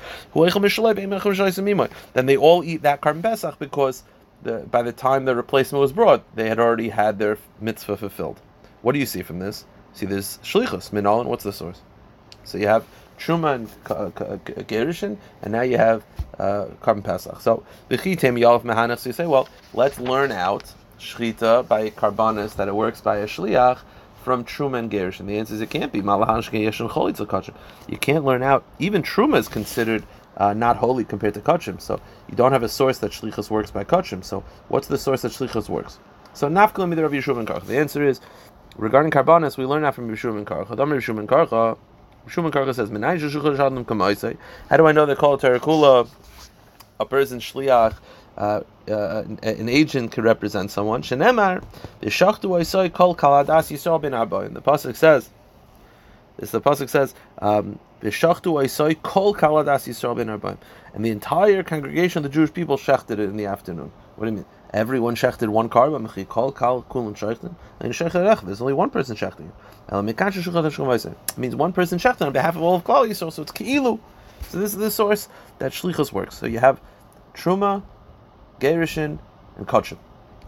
then 2.14 2.26
they 2.26 2.36
all 2.36 2.64
eat 2.64 2.82
that 2.82 3.00
korban 3.00 3.22
Pesach 3.22 3.58
because 3.58 4.02
the, 4.42 4.58
by 4.70 4.82
the 4.82 4.92
time 4.92 5.24
the 5.24 5.36
replacement 5.36 5.80
was 5.80 5.92
brought, 5.92 6.24
they 6.34 6.48
had 6.48 6.58
already 6.58 6.88
had 6.88 7.18
their 7.18 7.38
mitzvah 7.60 7.96
fulfilled. 7.96 8.40
What 8.80 8.92
do 8.92 8.98
you 8.98 9.06
see 9.06 9.22
from 9.22 9.38
this? 9.38 9.64
See, 9.94 10.06
there's 10.06 10.38
shlichus, 10.38 10.90
minol, 10.90 11.26
what's 11.26 11.44
the 11.44 11.52
source? 11.52 11.80
So 12.44 12.58
you 12.58 12.66
have 12.66 12.84
truma 13.18 13.54
and 13.54 13.68
gerushin, 14.66 15.16
and 15.42 15.52
now 15.52 15.62
you 15.62 15.76
have 15.76 16.04
uh, 16.38 16.66
korban 16.80 17.04
pesach. 17.04 17.40
So 17.40 17.64
the 17.88 17.98
chitim 17.98 18.38
yalf 18.38 18.62
mehanach. 18.62 18.98
So 18.98 19.10
you 19.10 19.12
say, 19.12 19.26
well, 19.26 19.48
let's 19.74 20.00
learn 20.00 20.32
out 20.32 20.72
shchita 20.98 21.68
by 21.68 21.90
carbonis 21.90 22.56
that 22.56 22.68
it 22.68 22.74
works 22.74 23.00
by 23.00 23.18
a 23.18 23.26
shliach 23.26 23.78
from 24.24 24.44
truma 24.44 24.78
and 24.78 24.90
gerushin. 24.90 25.26
The 25.26 25.38
answer 25.38 25.54
is 25.54 25.60
it 25.60 25.70
can't 25.70 25.92
be. 25.92 25.98
You 25.98 27.98
can't 27.98 28.24
learn 28.24 28.42
out. 28.42 28.64
Even 28.78 29.02
truma 29.02 29.38
is 29.38 29.48
considered 29.48 30.04
uh, 30.36 30.54
not 30.54 30.76
holy 30.76 31.04
compared 31.04 31.34
to 31.34 31.40
kachim. 31.40 31.80
So 31.80 32.00
you 32.28 32.36
don't 32.36 32.52
have 32.52 32.62
a 32.62 32.68
source 32.68 32.98
that 32.98 33.12
shlichus 33.12 33.50
works 33.50 33.70
by 33.70 33.84
kachim. 33.84 34.24
So 34.24 34.44
what's 34.68 34.86
the 34.86 34.98
source 34.98 35.22
that 35.22 35.32
shlichus 35.32 35.68
works? 35.68 35.98
So 36.34 36.48
nafkalim 36.48 36.92
either 36.92 37.04
of 37.04 37.12
Yeshua 37.12 37.44
Karch. 37.44 37.66
The 37.66 37.76
answer 37.76 38.02
is 38.02 38.20
regarding 38.76 39.10
carbonis. 39.10 39.56
We 39.56 39.64
learn 39.64 39.82
that 39.82 39.94
from 39.94 40.08
Yeshua 40.08 40.36
and 40.36 40.46
Karch. 40.46 40.70
Adam 40.70 40.90
Yeshua 40.90 41.18
and 41.18 41.28
Karch. 41.28 41.48
Yeshua 42.26 42.44
and 42.44 42.52
Karch 42.52 42.74
says, 42.74 42.90
"Menai 42.90 44.38
How 44.68 44.76
do 44.76 44.86
I 44.86 44.92
know 44.92 45.06
they 45.06 45.14
call 45.14 45.38
terakula? 45.38 46.08
A 47.00 47.06
person 47.06 47.38
shliach. 47.38 47.94
Uh, 48.36 48.60
uh, 48.88 49.24
an 49.42 49.68
agent 49.68 50.12
could 50.12 50.24
represent 50.24 50.70
someone. 50.70 51.02
Shenemar, 51.02 51.62
v'shachtu 52.00 52.48
oisoi 52.48 52.92
kol 52.92 53.14
kaladas 53.14 53.70
yisrael 53.70 54.00
bin 54.00 54.12
arbaim. 54.12 54.54
The 54.54 54.62
pasuk 54.62 54.96
says, 54.96 55.28
this 56.38 56.50
the 56.50 56.60
pasuk 56.60 56.88
says, 56.88 57.14
um, 57.38 57.78
V'shachtu 58.02 58.52
oisoi 58.52 59.00
kol 59.02 59.32
kaladas 59.34 59.86
Yisrael 59.86 60.16
ben 60.16 60.26
arbaim. 60.26 60.58
And 60.92 61.04
the 61.04 61.10
entire 61.10 61.62
congregation 61.62 62.18
of 62.18 62.22
the 62.24 62.34
Jewish 62.34 62.52
people 62.52 62.76
shechted 62.76 63.12
it 63.12 63.20
in 63.20 63.36
the 63.36 63.46
afternoon. 63.46 63.92
What 64.16 64.26
do 64.26 64.30
you 64.32 64.36
mean? 64.38 64.46
Everyone 64.72 65.14
shechted 65.14 65.48
one 65.48 65.68
korban. 65.68 66.06
Mechi 66.06 66.28
kol 66.28 66.52
kal 66.52 66.84
kulim 66.88 67.16
shechten. 67.16 67.54
And 67.80 67.92
shechted 67.92 68.44
There's 68.44 68.60
only 68.60 68.72
one 68.72 68.90
person 68.90 69.16
shechting. 69.16 69.50
It 69.88 71.38
means 71.38 71.56
one 71.56 71.72
person 71.72 71.98
shechted 71.98 72.26
on 72.26 72.32
behalf 72.32 72.56
of 72.56 72.62
all 72.62 72.76
of 72.76 72.84
Klal 72.84 73.08
Yisrael. 73.08 73.32
So 73.32 73.42
it's 73.42 73.52
keilu. 73.52 74.00
So 74.48 74.58
this 74.58 74.72
is 74.72 74.78
the 74.78 74.90
source 74.90 75.28
that 75.58 75.72
shlichus 75.72 76.12
works. 76.12 76.36
So 76.36 76.46
you 76.46 76.58
have 76.58 76.80
truma, 77.34 77.82
gerushin, 78.60 79.18
and 79.56 79.66
kachim. 79.66 79.98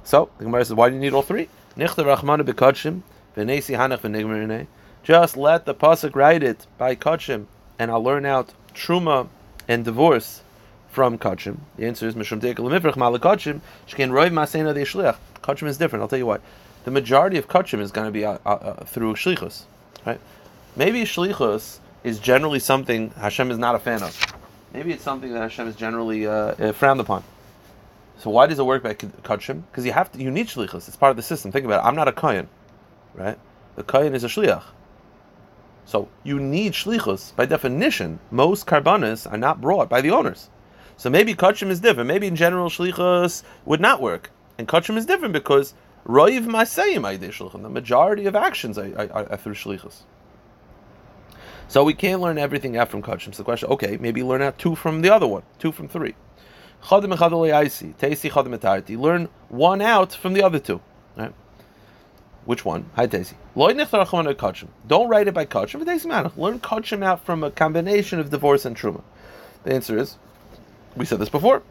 So 0.02 0.30
the 0.38 0.44
Gemara 0.44 0.64
says, 0.64 0.74
why 0.74 0.88
do 0.88 0.94
you 0.94 1.00
need 1.00 1.14
all 1.14 1.22
three? 1.22 1.48
Nichter 1.76 2.04
rachmanu 2.04 2.42
bekachim, 2.42 3.02
v'nesi 3.36 3.76
hanach 3.76 4.00
v'nigmer 4.00 4.66
just 5.02 5.36
let 5.36 5.66
the 5.66 5.74
pasuk 5.74 6.14
write 6.14 6.42
it 6.42 6.66
by 6.78 6.94
kachim, 6.94 7.44
and 7.78 7.90
I'll 7.90 8.02
learn 8.02 8.24
out 8.24 8.54
truma 8.74 9.28
and 9.68 9.84
divorce 9.84 10.42
from 10.94 11.18
kachim. 11.18 11.58
The 11.76 11.86
answer 11.86 12.06
is 12.06 12.14
mishum 12.14 12.40
dekel 12.40 12.96
mal 12.96 13.18
kachim 13.18 13.60
shken 13.88 14.10
roiv 14.10 14.30
masena 14.30 14.72
de 14.72 14.84
shliach. 14.84 15.16
Kachim 15.42 15.66
is 15.66 15.76
different. 15.76 16.02
I'll 16.02 16.08
tell 16.08 16.20
you 16.20 16.26
why. 16.26 16.38
The 16.84 16.92
majority 16.92 17.36
of 17.36 17.48
kachim 17.48 17.80
is 17.80 17.90
going 17.90 18.06
to 18.06 18.12
be 18.12 18.24
uh, 18.24 18.38
uh, 18.46 18.48
uh, 18.48 18.84
through 18.84 19.14
shlichus, 19.14 19.64
right? 20.06 20.20
Maybe 20.76 21.02
shlichus 21.02 21.80
is 22.04 22.20
generally 22.20 22.60
something 22.60 23.10
Hashem 23.10 23.50
is 23.50 23.58
not 23.58 23.74
a 23.74 23.80
fan 23.80 24.04
of. 24.04 24.16
Maybe 24.72 24.92
it's 24.92 25.02
something 25.02 25.32
that 25.32 25.40
Hashem 25.40 25.66
is 25.66 25.74
generally 25.74 26.28
uh, 26.28 26.32
uh 26.32 26.72
frowned 26.72 27.00
upon. 27.00 27.24
So 28.18 28.30
why 28.30 28.46
does 28.46 28.60
it 28.60 28.64
work 28.64 28.84
by 28.84 28.94
kachim? 28.94 29.64
Because 29.70 29.84
you 29.84 29.92
have 29.92 30.12
to, 30.12 30.22
you 30.22 30.30
need 30.30 30.46
shlichus. 30.46 30.86
It's 30.86 30.96
part 30.96 31.10
of 31.10 31.16
the 31.16 31.22
system. 31.22 31.50
Think 31.50 31.64
about 31.64 31.84
it. 31.84 31.88
I'm 31.88 31.96
not 31.96 32.06
a 32.06 32.12
kohen, 32.12 32.48
right? 33.14 33.38
The 33.74 33.82
kohen 33.82 34.14
is 34.14 34.22
a 34.22 34.28
shliach. 34.28 34.62
So 35.86 36.08
you 36.22 36.38
need 36.38 36.72
shlichus. 36.72 37.34
By 37.34 37.46
definition, 37.46 38.20
most 38.30 38.66
karbanas 38.66 39.30
are 39.30 39.36
not 39.36 39.60
brought 39.60 39.88
by 39.88 40.00
the 40.00 40.12
owners. 40.12 40.48
So 40.96 41.10
maybe 41.10 41.34
kachim 41.34 41.70
is 41.70 41.80
different. 41.80 42.08
Maybe 42.08 42.26
in 42.26 42.36
general 42.36 42.68
shlichus 42.70 43.42
would 43.64 43.80
not 43.80 44.00
work, 44.00 44.30
and 44.58 44.68
kachim 44.68 44.96
is 44.96 45.06
different 45.06 45.32
because 45.32 45.74
roiv 46.06 46.46
masayim. 46.46 47.62
The 47.62 47.68
majority 47.68 48.26
of 48.26 48.36
actions 48.36 48.78
are, 48.78 48.92
are, 48.96 49.30
are 49.30 49.36
through 49.36 49.54
shlichus. 49.54 50.02
So 51.66 51.82
we 51.82 51.94
can't 51.94 52.20
learn 52.20 52.38
everything 52.38 52.76
out 52.76 52.88
from 52.88 53.02
kachim. 53.02 53.34
So 53.34 53.38
the 53.38 53.44
question, 53.44 53.68
okay, 53.70 53.96
maybe 53.96 54.22
learn 54.22 54.42
out 54.42 54.58
two 54.58 54.74
from 54.74 55.02
the 55.02 55.10
other 55.10 55.26
one, 55.26 55.42
two 55.58 55.72
from 55.72 55.88
three. 55.88 56.14
Learn 56.90 57.10
one 59.48 59.80
out 59.80 60.12
from 60.12 60.34
the 60.34 60.42
other 60.42 60.58
two. 60.58 60.80
Right? 61.16 61.32
Which 62.44 62.64
one? 62.64 62.90
Hi 62.94 63.06
Daisy. 63.06 63.36
Don't 63.56 65.08
write 65.08 65.28
it 65.28 65.34
by 65.34 65.46
kachim. 65.46 66.36
Learn 66.36 66.60
kachim 66.60 67.02
out 67.02 67.24
from 67.24 67.42
a 67.42 67.50
combination 67.50 68.20
of 68.20 68.28
divorce 68.28 68.66
and 68.66 68.76
truma. 68.76 69.02
The 69.62 69.72
answer 69.72 69.96
is, 69.96 70.18
we 70.96 71.04
said 71.04 71.18
this 71.18 71.28
before. 71.28 71.62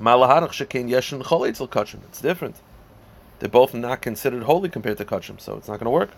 It's 0.00 2.20
different. 2.20 2.56
They're 3.38 3.48
both 3.48 3.74
not 3.74 4.00
considered 4.00 4.44
holy 4.44 4.68
compared 4.68 4.98
to 4.98 5.04
kachim, 5.04 5.40
so 5.40 5.56
it's 5.56 5.68
not 5.68 5.78
going 5.78 5.86
to 5.86 5.90
work. 5.90 6.10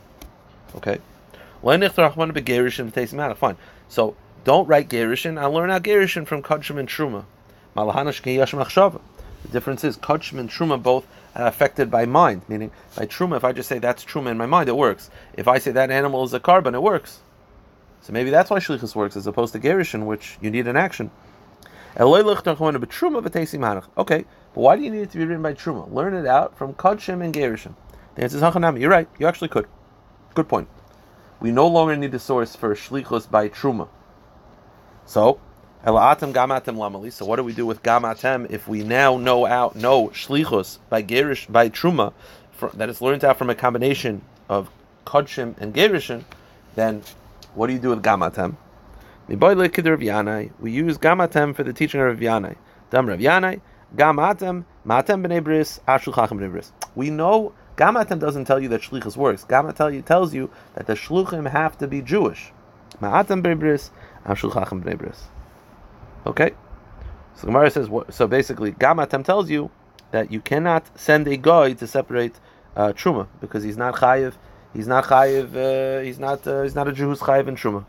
Okay. 0.77 0.99
Fine. 1.63 3.57
So 3.89 4.17
don't 4.45 4.69
write 4.69 4.89
gerishin. 4.89 5.39
I'll 5.39 5.53
learn 5.53 5.71
out 5.71 5.83
gerishin 5.83 6.27
from 6.27 6.43
kachim 6.43 6.79
and 6.79 6.89
truma. 6.89 7.25
The 7.75 9.53
difference 9.53 9.85
is 9.85 9.97
kachim 9.97 10.39
and 10.39 10.51
truma 10.51 10.83
both 10.83 11.07
are 11.35 11.47
affected 11.47 11.91
by 11.91 12.07
mind, 12.07 12.43
meaning 12.49 12.71
by 12.97 13.07
truma. 13.07 13.37
If 13.37 13.45
I 13.45 13.53
just 13.53 13.69
say 13.69 13.79
that's 13.79 14.05
truma 14.05 14.31
in 14.31 14.39
my 14.39 14.47
mind, 14.47 14.69
it 14.69 14.77
works. 14.77 15.11
If 15.35 15.49
I 15.49 15.59
say 15.59 15.73
that 15.73 15.91
animal 15.91 16.25
is 16.25 16.33
a 16.33 16.41
korban, 16.41 16.75
it 16.75 16.83
works. 16.83 17.21
So 18.03 18.13
maybe 18.13 18.31
that's 18.31 18.51
why 18.51 18.59
shlichus 18.59 18.95
works 18.95 19.17
as 19.17 19.27
opposed 19.27 19.53
to 19.55 19.59
gerushin, 19.59 20.07
which 20.07 20.39
you 20.41 20.51
need 20.51 20.69
an 20.69 20.77
action. 20.77 21.11
Okay, 21.99 22.05
but 24.55 24.61
why 24.61 24.77
do 24.77 24.83
you 24.83 24.91
need 24.91 25.01
it 25.01 25.11
to 25.11 25.19
be 25.19 25.25
written 25.25 25.43
by 25.43 25.55
truma? 25.55 25.91
Learn 25.91 26.15
it 26.15 26.27
out 26.27 26.57
from 26.57 26.75
kodshim 26.75 27.25
and 27.25 27.33
gerushin. 27.33 27.75
The 28.15 28.23
answer 28.23 28.37
is 28.37 28.43
hachanami. 28.43 28.81
You're 28.81 28.91
right. 28.91 29.09
You 29.19 29.27
actually 29.27 29.49
could. 29.49 29.67
Good 30.35 30.49
point. 30.49 30.69
We 31.41 31.53
no 31.53 31.67
longer 31.67 31.97
need 31.97 32.15
a 32.15 32.19
source 32.19 32.55
for 32.55 32.75
shlichus 32.75 33.31
by 33.31 33.49
truma. 33.49 33.89
So 35.07 35.41
Elaatem 35.87 36.33
gamatem 36.33 36.77
lamali. 36.77 37.13
So 37.13 37.25
what 37.25 37.37
do 37.37 37.45
we 37.45 37.53
do 37.53 37.65
with 37.65 37.83
gamatem 37.83 38.51
if 38.51 38.67
we 38.67 38.83
now 38.83 39.17
know 39.17 39.47
out 39.47 39.77
know 39.77 40.09
shlichus 40.09 40.79
by 40.89 41.03
gerish 41.03 41.51
by 41.51 41.69
truma 41.69 42.13
for, 42.51 42.71
that 42.71 42.89
is 42.89 43.01
learned 43.01 43.25
out 43.25 43.39
from 43.39 43.51
a 43.51 43.55
combination 43.55 44.23
of 44.49 44.69
kodshim 45.07 45.57
and 45.59 45.73
gerishin? 45.73 46.25
Then 46.75 47.03
what 47.55 47.69
do 47.69 47.73
you 47.73 47.79
do 47.79 47.91
with 47.91 48.03
gamatem? 48.03 48.57
We 49.29 49.35
use 49.35 50.99
gamatem 50.99 51.57
for 51.57 51.65
the 51.65 51.73
teaching 51.73 52.01
of 52.01 52.07
Rav 52.07 52.19
Yanai. 52.19 52.57
Dam 52.91 53.07
Rav 53.07 53.19
Yanai, 53.19 53.61
gamatem 53.97 54.65
matem 54.87 55.27
b'nei 55.27 55.43
bris 55.43 55.81
ashulchachem 55.89 56.39
b'nei 56.39 56.51
bris. 56.51 56.73
We 56.95 57.11
know 57.11 57.53
gamatem 57.77 58.21
doesn't 58.21 58.45
tell 58.45 58.61
you 58.61 58.69
that 58.69 58.83
shlichus 58.83 59.17
works. 59.17 59.45
Gamatem 59.45 60.05
tells 60.05 60.33
you 60.33 60.51
that 60.75 60.87
the 60.87 60.95
shluchim 60.95 61.51
have 61.51 61.77
to 61.79 61.89
be 61.89 62.03
Jewish. 62.03 62.53
Ma'atem 63.01 63.43
b'nei 63.43 63.59
bris 63.59 63.91
ashulchachem 64.25 64.85
b'nei 64.85 64.97
bris. 64.97 65.25
Okay, 66.25 66.53
so 67.35 67.47
Gemara 67.47 67.71
says 67.71 67.89
so. 68.11 68.27
Basically, 68.29 68.73
Gamatem 68.73 69.25
tells 69.25 69.51
you 69.51 69.71
that 70.13 70.31
you 70.31 70.41
cannot 70.41 70.99
send 70.99 71.27
a 71.29 71.37
guy 71.37 71.73
to 71.73 71.87
separate 71.87 72.39
uh, 72.77 72.93
truma 72.93 73.27
because 73.41 73.65
he's 73.65 73.77
not 73.77 73.97
chayiv. 73.97 74.35
He's 74.73 74.87
not 74.87 75.05
chayiv. 75.05 75.55
Uh, 75.55 76.03
he's 76.03 76.19
not. 76.19 76.47
Uh, 76.47 76.63
he's 76.63 76.75
not 76.75 76.89
a 76.89 76.93
Jew 76.93 77.09
who's 77.09 77.21
chayiv 77.21 77.49
in 77.49 77.57
truma. 77.57 77.85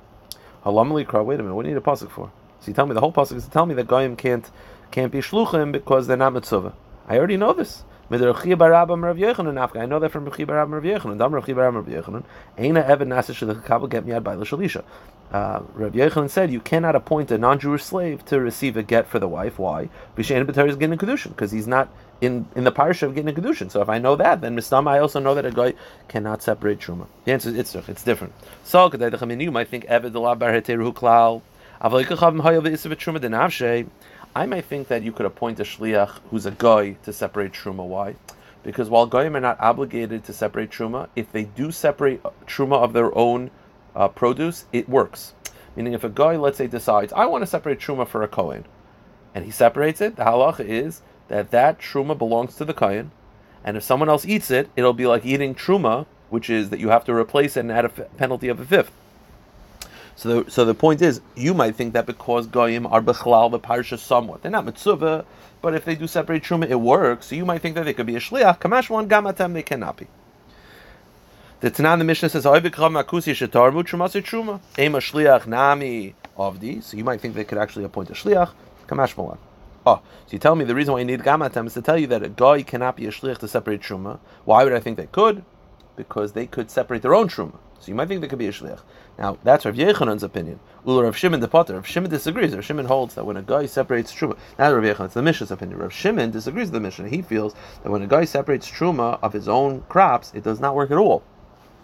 Halamali 0.67 1.05
kra. 1.05 1.23
Wait 1.23 1.39
a 1.39 1.43
minute. 1.43 1.55
What 1.55 1.63
do 1.63 1.69
you 1.69 1.75
need 1.75 1.81
a 1.81 1.85
pasuk 1.85 2.09
for? 2.09 2.31
So 2.59 2.67
you 2.67 2.73
tell 2.73 2.85
me 2.85 2.93
the 2.93 2.99
whole 2.99 3.13
pasuk 3.13 3.37
is 3.37 3.45
to 3.45 3.51
tell 3.51 3.65
me 3.65 3.73
that 3.75 3.87
goyim 3.87 4.15
can't 4.15 4.49
can't 4.91 5.11
be 5.11 5.19
shluchim 5.19 5.71
because 5.71 6.07
they're 6.07 6.17
not 6.17 6.33
mitzvah. 6.33 6.73
I 7.07 7.17
already 7.17 7.37
know 7.37 7.53
this. 7.53 7.83
I 8.09 8.15
know 8.15 8.31
that 8.33 8.37
from 8.37 9.01
Rechi 9.03 10.45
Barab 10.45 10.71
Rav 10.71 10.83
Yechanan. 10.83 11.17
Dam 11.17 11.31
Barab 11.31 11.75
Rav 11.75 11.85
Yechanan. 11.85 12.23
Eina 12.57 12.85
Evan 12.87 13.09
Nasa 13.09 13.33
Shadich 13.33 13.89
get 13.89 14.05
Miad 14.05 14.23
by 14.23 14.37
Shalisha. 14.37 14.85
Uh, 15.29 15.61
Rav 15.73 15.91
Yechanan 15.91 16.29
said 16.29 16.49
you 16.49 16.61
cannot 16.61 16.95
appoint 16.95 17.31
a 17.31 17.37
non-Jewish 17.37 17.83
slave 17.83 18.23
to 18.25 18.39
receive 18.39 18.77
a 18.77 18.83
get 18.83 19.07
for 19.07 19.19
the 19.19 19.27
wife. 19.27 19.59
Why? 19.59 19.89
Because 20.15 21.51
he's 21.51 21.67
not 21.67 21.89
in, 22.21 22.47
in 22.55 22.63
the 22.63 22.71
parsha 22.71 23.03
of 23.03 23.15
getting 23.15 23.29
a 23.29 23.39
kedushin. 23.39 23.69
So 23.69 23.81
if 23.81 23.89
I 23.89 23.99
know 23.99 24.15
that, 24.15 24.41
then 24.41 24.55
Mistama, 24.55 24.89
I 24.89 24.99
also 24.99 25.19
know 25.19 25.35
that 25.35 25.45
a 25.45 25.51
guy 25.51 25.73
cannot 26.07 26.41
separate 26.41 26.79
truma. 26.79 27.07
The 27.25 27.31
answer 27.31 27.49
is 27.49 27.55
it's 27.55 27.75
it's 27.75 28.03
different. 28.03 28.33
So 28.63 28.91
you 28.91 29.51
might 29.51 29.67
think 29.67 29.87
Bar 29.87 30.03
Klal. 30.93 31.41
I 34.35 34.45
might 34.45 34.65
think 34.65 34.87
that 34.87 35.03
you 35.03 35.11
could 35.11 35.25
appoint 35.25 35.59
a 35.59 35.63
shliach 35.63 36.19
who's 36.29 36.45
a 36.45 36.51
guy 36.51 36.91
to 37.03 37.13
separate 37.13 37.53
truma. 37.53 37.85
Why? 37.85 38.15
Because 38.63 38.89
while 38.89 39.05
goyim 39.05 39.35
are 39.35 39.39
not 39.39 39.59
obligated 39.59 40.23
to 40.25 40.33
separate 40.33 40.69
truma, 40.71 41.07
if 41.15 41.31
they 41.31 41.45
do 41.45 41.71
separate 41.71 42.21
truma 42.45 42.77
of 42.77 42.93
their 42.93 43.15
own 43.17 43.49
uh, 43.95 44.07
produce, 44.07 44.65
it 44.73 44.89
works. 44.89 45.33
Meaning, 45.75 45.93
if 45.93 46.03
a 46.03 46.09
guy, 46.09 46.35
let's 46.35 46.57
say, 46.57 46.67
decides, 46.67 47.13
I 47.13 47.25
want 47.27 47.43
to 47.43 47.47
separate 47.47 47.79
truma 47.79 48.07
for 48.07 48.23
a 48.23 48.27
kohen, 48.27 48.65
and 49.33 49.45
he 49.45 49.51
separates 49.51 50.01
it, 50.01 50.15
the 50.15 50.23
halacha 50.23 50.65
is 50.65 51.01
that 51.27 51.51
that 51.51 51.79
truma 51.79 52.17
belongs 52.17 52.55
to 52.55 52.65
the 52.65 52.73
kohen, 52.73 53.11
and 53.63 53.77
if 53.77 53.83
someone 53.83 54.09
else 54.09 54.25
eats 54.25 54.49
it, 54.51 54.69
it'll 54.75 54.93
be 54.93 55.07
like 55.07 55.25
eating 55.25 55.53
truma, 55.53 56.05
which 56.29 56.49
is 56.49 56.69
that 56.69 56.79
you 56.79 56.89
have 56.89 57.05
to 57.05 57.13
replace 57.13 57.57
it 57.57 57.61
and 57.61 57.71
add 57.71 57.85
a 57.85 57.91
f- 57.95 58.17
penalty 58.17 58.47
of 58.47 58.59
a 58.59 58.65
fifth. 58.65 58.91
So 60.15 60.43
the, 60.43 60.51
so 60.51 60.65
the 60.65 60.73
point 60.73 61.01
is, 61.01 61.21
you 61.35 61.53
might 61.53 61.75
think 61.75 61.93
that 61.93 62.05
because 62.05 62.47
goyim 62.47 62.87
are 62.87 63.01
bechlal 63.01 63.51
the 63.51 63.59
parsha 63.59 63.99
somewhat, 63.99 64.41
they're 64.41 64.51
not 64.51 64.65
mitzvah, 64.65 65.25
but 65.61 65.75
if 65.75 65.85
they 65.85 65.95
do 65.95 66.07
separate 66.07 66.43
truma, 66.43 66.69
it 66.69 66.75
works. 66.75 67.27
So 67.27 67.35
you 67.35 67.45
might 67.45 67.61
think 67.61 67.75
that 67.75 67.85
they 67.85 67.93
could 67.93 68.07
be 68.07 68.15
a 68.15 68.19
shliach. 68.19 68.59
Kamash 68.59 68.89
one 68.89 69.07
gamatem, 69.07 69.53
they 69.53 69.63
cannot 69.63 69.97
be. 69.97 70.07
The 71.59 71.71
Tanan 71.71 71.97
the 71.97 72.03
Mishnah 72.03 72.29
says, 72.29 72.45
"Oivikram 72.45 73.03
akusi 73.03 73.33
shetarmu 73.33 73.83
truma." 73.83 74.59
Ema 74.77 74.99
shliach 74.99 75.47
nami 75.47 76.13
these. 76.59 76.85
So 76.85 76.97
you 76.97 77.03
might 77.03 77.19
think 77.19 77.33
they 77.33 77.43
could 77.43 77.57
actually 77.57 77.83
appoint 77.83 78.11
a 78.11 78.13
shliach. 78.13 78.51
Kamash 78.87 79.17
malan. 79.17 79.39
Oh, 79.89 80.01
so 80.25 80.33
you 80.33 80.39
tell 80.39 80.55
me 80.55 80.65
the 80.65 80.75
reason 80.75 80.91
why 80.91 80.99
you 80.99 81.05
need 81.05 81.21
gamatem 81.21 81.65
is 81.65 81.73
to 81.75 81.81
tell 81.81 81.97
you 81.97 82.07
that 82.07 82.21
a 82.21 82.27
guy 82.27 82.61
cannot 82.61 82.97
be 82.97 83.05
a 83.05 83.09
shliach 83.09 83.37
to 83.37 83.47
separate 83.47 83.81
truma. 83.81 84.19
Why 84.43 84.65
would 84.65 84.73
I 84.73 84.81
think 84.81 84.97
they 84.97 85.05
could? 85.05 85.45
Because 85.95 86.33
they 86.33 86.45
could 86.45 86.69
separate 86.69 87.03
their 87.03 87.15
own 87.15 87.29
truma. 87.29 87.57
So 87.79 87.87
you 87.87 87.95
might 87.95 88.09
think 88.09 88.19
they 88.19 88.27
could 88.27 88.37
be 88.37 88.47
a 88.47 88.51
shliach. 88.51 88.81
Now 89.17 89.37
that's 89.45 89.63
Rav 89.63 89.75
Yechanan's 89.75 90.23
opinion. 90.23 90.59
Ula 90.85 91.05
Rav 91.05 91.15
Shimon 91.15 91.39
the 91.39 91.47
Potter. 91.47 91.75
Rav 91.75 91.87
Shimon 91.87 92.11
disagrees. 92.11 92.53
Rav 92.53 92.65
Shimon 92.65 92.85
holds 92.85 93.15
that 93.15 93.25
when 93.25 93.37
a 93.37 93.41
guy 93.41 93.65
separates 93.65 94.13
truma, 94.13 94.37
not 94.59 94.73
Rav 94.73 94.83
Yechanan, 94.83 95.05
it's 95.05 95.13
the 95.13 95.21
Mishnah's 95.21 95.51
opinion. 95.51 95.79
Rav 95.79 95.93
Shimon 95.93 96.31
disagrees 96.31 96.65
with 96.65 96.73
the 96.73 96.79
Mishnah. 96.81 97.07
He 97.07 97.21
feels 97.21 97.55
that 97.83 97.89
when 97.89 98.01
a 98.01 98.07
guy 98.07 98.25
separates 98.25 98.69
truma 98.69 99.19
of 99.23 99.31
his 99.31 99.47
own 99.47 99.83
crops, 99.87 100.33
it 100.35 100.43
does 100.43 100.59
not 100.59 100.75
work 100.75 100.91
at 100.91 100.97
all. 100.97 101.23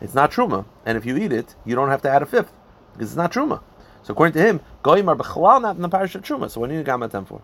It's 0.01 0.13
not 0.13 0.29
truma, 0.29 0.65
and 0.85 0.97
if 0.97 1.05
you 1.05 1.15
eat 1.15 1.31
it, 1.31 1.55
you 1.63 1.73
don't 1.73 1.87
have 1.87 2.01
to 2.01 2.09
add 2.09 2.21
a 2.21 2.25
fifth 2.25 2.51
because 2.91 3.11
it's 3.11 3.15
not 3.15 3.31
truma. 3.31 3.61
So 4.01 4.11
according 4.11 4.33
to 4.33 4.45
him, 4.45 4.59
goyim 4.83 5.07
are 5.07 5.15
not 5.61 5.77
in 5.77 5.81
the 5.81 5.87
parish 5.87 6.15
of 6.15 6.23
truma. 6.23 6.51
So 6.51 6.59
what 6.59 6.67
do 6.67 6.73
you 6.73 6.79
need 6.79 6.87
gamatem 6.87 7.25
for? 7.25 7.41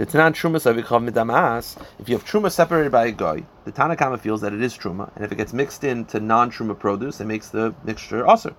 The 0.00 0.06
Tanan 0.06 0.32
Truma 0.32 0.56
Savichav 0.56 1.06
Midamas, 1.06 1.76
if 1.98 2.08
you 2.08 2.16
have 2.16 2.24
Truma 2.24 2.50
separated 2.50 2.90
by 2.90 3.04
a 3.04 3.12
guy, 3.12 3.44
the 3.66 3.72
Tanakama 3.72 4.18
feels 4.18 4.40
that 4.40 4.54
it 4.54 4.62
is 4.62 4.72
Truma, 4.72 5.14
and 5.14 5.26
if 5.26 5.30
it 5.30 5.34
gets 5.34 5.52
mixed 5.52 5.84
into 5.84 6.20
non 6.20 6.50
Truma 6.50 6.78
produce, 6.78 7.20
it 7.20 7.26
makes 7.26 7.50
the 7.50 7.74
mixture 7.84 8.26
also. 8.26 8.56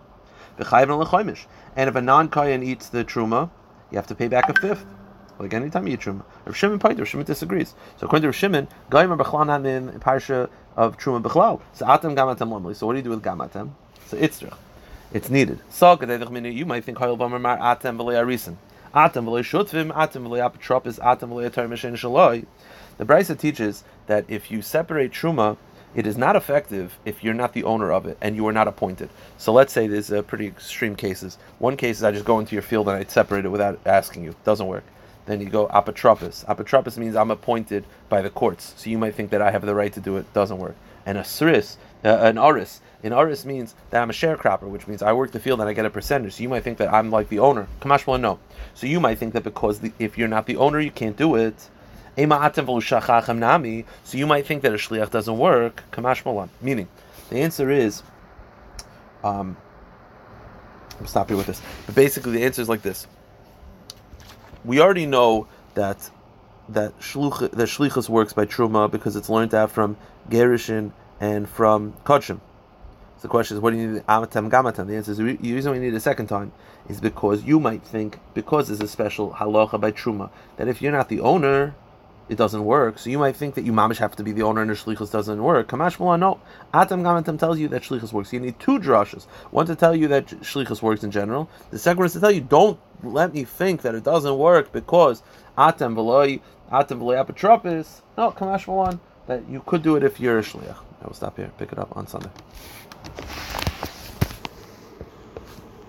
And 0.59 1.89
if 1.89 1.95
a 1.95 2.01
non 2.03 2.29
Kayan 2.29 2.61
eats 2.61 2.89
the 2.89 3.03
Truma, 3.03 3.49
you 3.89 3.95
have 3.95 4.05
to 4.05 4.13
pay 4.13 4.27
back 4.27 4.49
a 4.49 4.61
fifth. 4.61 4.85
Like 5.39 5.55
anytime 5.55 5.87
you 5.87 5.93
eat 5.93 6.01
Truma. 6.01 6.23
Rav 6.45 6.55
Shimon 6.55 6.77
Paiter, 6.77 6.99
Rav 6.99 7.07
Shimon 7.07 7.25
disagrees. 7.25 7.73
So 7.97 8.05
according 8.05 8.21
to 8.21 8.27
Rav 8.27 8.35
Shimon, 8.35 8.67
Goyim 8.91 9.09
Bechlan 9.17 9.65
in 9.65 9.99
Parsha 9.99 10.47
of 10.77 10.99
Truma 10.99 11.23
Bechlal. 11.23 11.59
So 11.73 11.87
Atem 11.87 12.15
Gamatem 12.15 12.49
Lamli. 12.49 12.75
So 12.75 12.85
what 12.85 12.93
do 12.93 12.97
you 12.97 13.03
do 13.03 13.09
with 13.09 13.23
Gamatem? 13.23 13.71
So 14.05 14.15
Itzrach. 14.15 14.57
It's 15.11 15.31
needed. 15.31 15.59
So 15.71 15.99
you 15.99 16.65
might 16.67 16.83
think 16.83 16.99
Hoyel 16.99 17.17
Bomer 17.17 17.41
Mar 17.41 17.57
Atem 17.57 17.97
V'lei 17.97 18.23
Arisin. 18.23 18.57
Atam 18.93 19.25
v'loy 19.25 19.41
shutvim, 19.41 19.95
atam 19.95 20.25
v'loy 20.25 20.39
apotropis, 20.39 20.99
atam 20.99 21.29
v'loy 21.29 21.49
atar 21.49 21.69
mishen 21.69 21.93
shaloi. 21.93 22.45
The 22.97 23.05
Brisa 23.05 23.39
teaches 23.39 23.85
that 24.07 24.25
if 24.27 24.51
you 24.51 24.61
separate 24.61 25.11
truma, 25.11 25.55
it 25.95 26.05
is 26.05 26.17
not 26.17 26.35
effective 26.35 26.99
if 27.05 27.23
you're 27.23 27.33
not 27.33 27.53
the 27.53 27.63
owner 27.63 27.91
of 27.91 28.05
it 28.05 28.17
and 28.21 28.35
you 28.35 28.45
are 28.47 28.53
not 28.53 28.67
appointed. 28.67 29.09
So 29.37 29.53
let's 29.53 29.71
say 29.71 29.87
there's 29.87 30.11
uh, 30.11 30.21
pretty 30.23 30.47
extreme 30.47 30.95
cases. 30.95 31.37
One 31.59 31.77
case 31.77 31.97
is 31.97 32.03
I 32.03 32.11
just 32.11 32.25
go 32.25 32.39
into 32.39 32.53
your 32.53 32.61
field 32.61 32.89
and 32.89 32.97
I 32.97 33.03
separate 33.05 33.45
it 33.45 33.49
without 33.49 33.79
asking 33.85 34.23
you. 34.23 34.35
Doesn't 34.43 34.67
work. 34.67 34.83
Then 35.25 35.39
you 35.39 35.49
go 35.49 35.67
apotropis. 35.67 36.45
Apotropis 36.45 36.97
means 36.97 37.15
I'm 37.15 37.31
appointed 37.31 37.85
by 38.09 38.21
the 38.21 38.29
courts. 38.29 38.73
So 38.77 38.89
you 38.89 38.97
might 38.97 39.15
think 39.15 39.31
that 39.31 39.41
I 39.41 39.51
have 39.51 39.65
the 39.65 39.75
right 39.75 39.93
to 39.93 39.99
do 39.99 40.17
it. 40.17 40.33
Doesn't 40.33 40.57
work. 40.57 40.75
And 41.05 41.17
a 41.17 41.21
sris, 41.21 41.77
uh, 42.03 42.17
an 42.21 42.37
aris. 42.37 42.81
An 43.03 43.13
aris 43.13 43.45
means 43.45 43.75
that 43.89 44.01
I'm 44.01 44.09
a 44.09 44.13
sharecropper, 44.13 44.69
which 44.69 44.87
means 44.87 45.01
I 45.01 45.13
work 45.13 45.31
the 45.31 45.39
field 45.39 45.59
and 45.59 45.69
I 45.69 45.73
get 45.73 45.85
a 45.85 45.89
percentage. 45.89 46.33
So 46.33 46.43
you 46.43 46.49
might 46.49 46.63
think 46.63 46.77
that 46.77 46.93
I'm 46.93 47.09
like 47.09 47.29
the 47.29 47.39
owner. 47.39 47.67
Kamashma, 47.81 48.19
no. 48.19 48.39
So 48.73 48.87
you 48.87 48.99
might 48.99 49.17
think 49.17 49.33
that 49.33 49.43
because 49.43 49.79
the, 49.79 49.91
if 49.99 50.17
you're 50.17 50.27
not 50.27 50.45
the 50.45 50.57
owner, 50.57 50.79
you 50.79 50.91
can't 50.91 51.17
do 51.17 51.35
it. 51.35 51.55
So 52.15 52.21
you 52.21 52.27
might 52.27 52.41
think 54.45 54.61
that 54.61 54.73
a 54.73 54.77
shliach 54.77 55.09
doesn't 55.11 55.37
work. 55.37 55.83
Kamash 55.91 56.49
Meaning, 56.61 56.87
the 57.29 57.37
answer 57.37 57.71
is, 57.71 58.03
um, 59.23 59.55
I'm 60.99 61.07
stopping 61.07 61.37
with 61.37 61.47
this. 61.47 61.61
But 61.85 61.95
basically, 61.95 62.33
the 62.33 62.43
answer 62.43 62.61
is 62.61 62.69
like 62.69 62.81
this. 62.81 63.07
We 64.65 64.81
already 64.81 65.05
know 65.05 65.47
that 65.73 66.09
that 66.69 66.99
shluch, 66.99 67.39
that 67.39 67.67
shlichus 67.67 68.09
works 68.09 68.33
by 68.33 68.45
truma 68.45 68.91
because 68.91 69.15
it's 69.15 69.29
learned 69.29 69.53
out 69.53 69.71
from 69.71 69.97
gerishin 70.29 70.91
and 71.21 71.47
from 71.47 71.93
kodshim. 72.03 72.41
So 73.17 73.21
the 73.21 73.27
question 73.29 73.55
is, 73.55 73.61
what 73.61 73.71
do 73.71 73.77
you 73.77 73.87
need 73.87 74.03
amatam 74.07 74.49
gamatam? 74.49 74.87
The 74.87 74.95
answer 74.95 75.11
is 75.11 75.17
the 75.17 75.23
reason 75.23 75.71
we 75.71 75.79
need 75.79 75.93
a 75.93 75.99
second 75.99 76.27
time 76.27 76.51
is 76.89 76.99
because 76.99 77.43
you 77.43 77.59
might 77.59 77.83
think 77.83 78.19
because 78.33 78.67
there's 78.67 78.81
a 78.81 78.87
special 78.87 79.31
halacha 79.31 79.79
by 79.79 79.91
truma 79.91 80.31
that 80.57 80.67
if 80.67 80.81
you're 80.81 80.91
not 80.91 81.07
the 81.07 81.21
owner, 81.21 81.75
it 82.27 82.37
doesn't 82.37 82.65
work. 82.65 82.97
So 82.97 83.11
you 83.11 83.19
might 83.19 83.35
think 83.35 83.53
that 83.53 83.63
you 83.63 83.71
mamish 83.71 83.97
have 83.97 84.15
to 84.15 84.23
be 84.23 84.31
the 84.31 84.41
owner 84.41 84.63
and 84.63 84.71
shlichus 84.71 85.11
doesn't 85.11 85.43
work. 85.43 85.67
Kamash 85.67 85.99
no. 86.19 86.39
Atam 86.73 87.03
gamatam 87.03 87.37
tells 87.37 87.59
you 87.59 87.67
that 87.67 87.83
shlichus 87.83 88.11
works. 88.11 88.33
You 88.33 88.39
need 88.39 88.59
two 88.59 88.79
drushes. 88.79 89.25
One 89.51 89.67
to 89.67 89.75
tell 89.75 89.95
you 89.95 90.07
that 90.07 90.27
shlichus 90.27 90.81
works 90.81 91.03
in 91.03 91.11
general. 91.11 91.47
The 91.69 91.77
second 91.77 91.99
one 91.99 92.05
is 92.07 92.13
to 92.13 92.19
tell 92.19 92.31
you 92.31 92.41
don't 92.41 92.79
let 93.03 93.33
me 93.33 93.43
think 93.43 93.83
that 93.83 93.93
it 93.93 94.03
doesn't 94.03 94.37
work 94.37 94.71
because 94.71 95.21
atam 95.55 95.95
v'loy 95.95 96.41
atam 96.71 96.99
v'loy 96.99 97.23
apotropis. 97.23 98.01
No, 98.17 98.31
kamash 98.31 98.99
that 99.27 99.47
you 99.47 99.61
could 99.67 99.83
do 99.83 99.95
it 99.95 100.03
if 100.03 100.19
you're 100.19 100.39
a 100.39 100.41
shliach. 100.41 100.77
I 101.01 101.07
will 101.07 101.13
stop 101.13 101.37
here. 101.37 101.51
Pick 101.57 101.71
it 101.71 101.79
up 101.79 101.95
on 101.97 102.07
Sunday. 102.07 102.29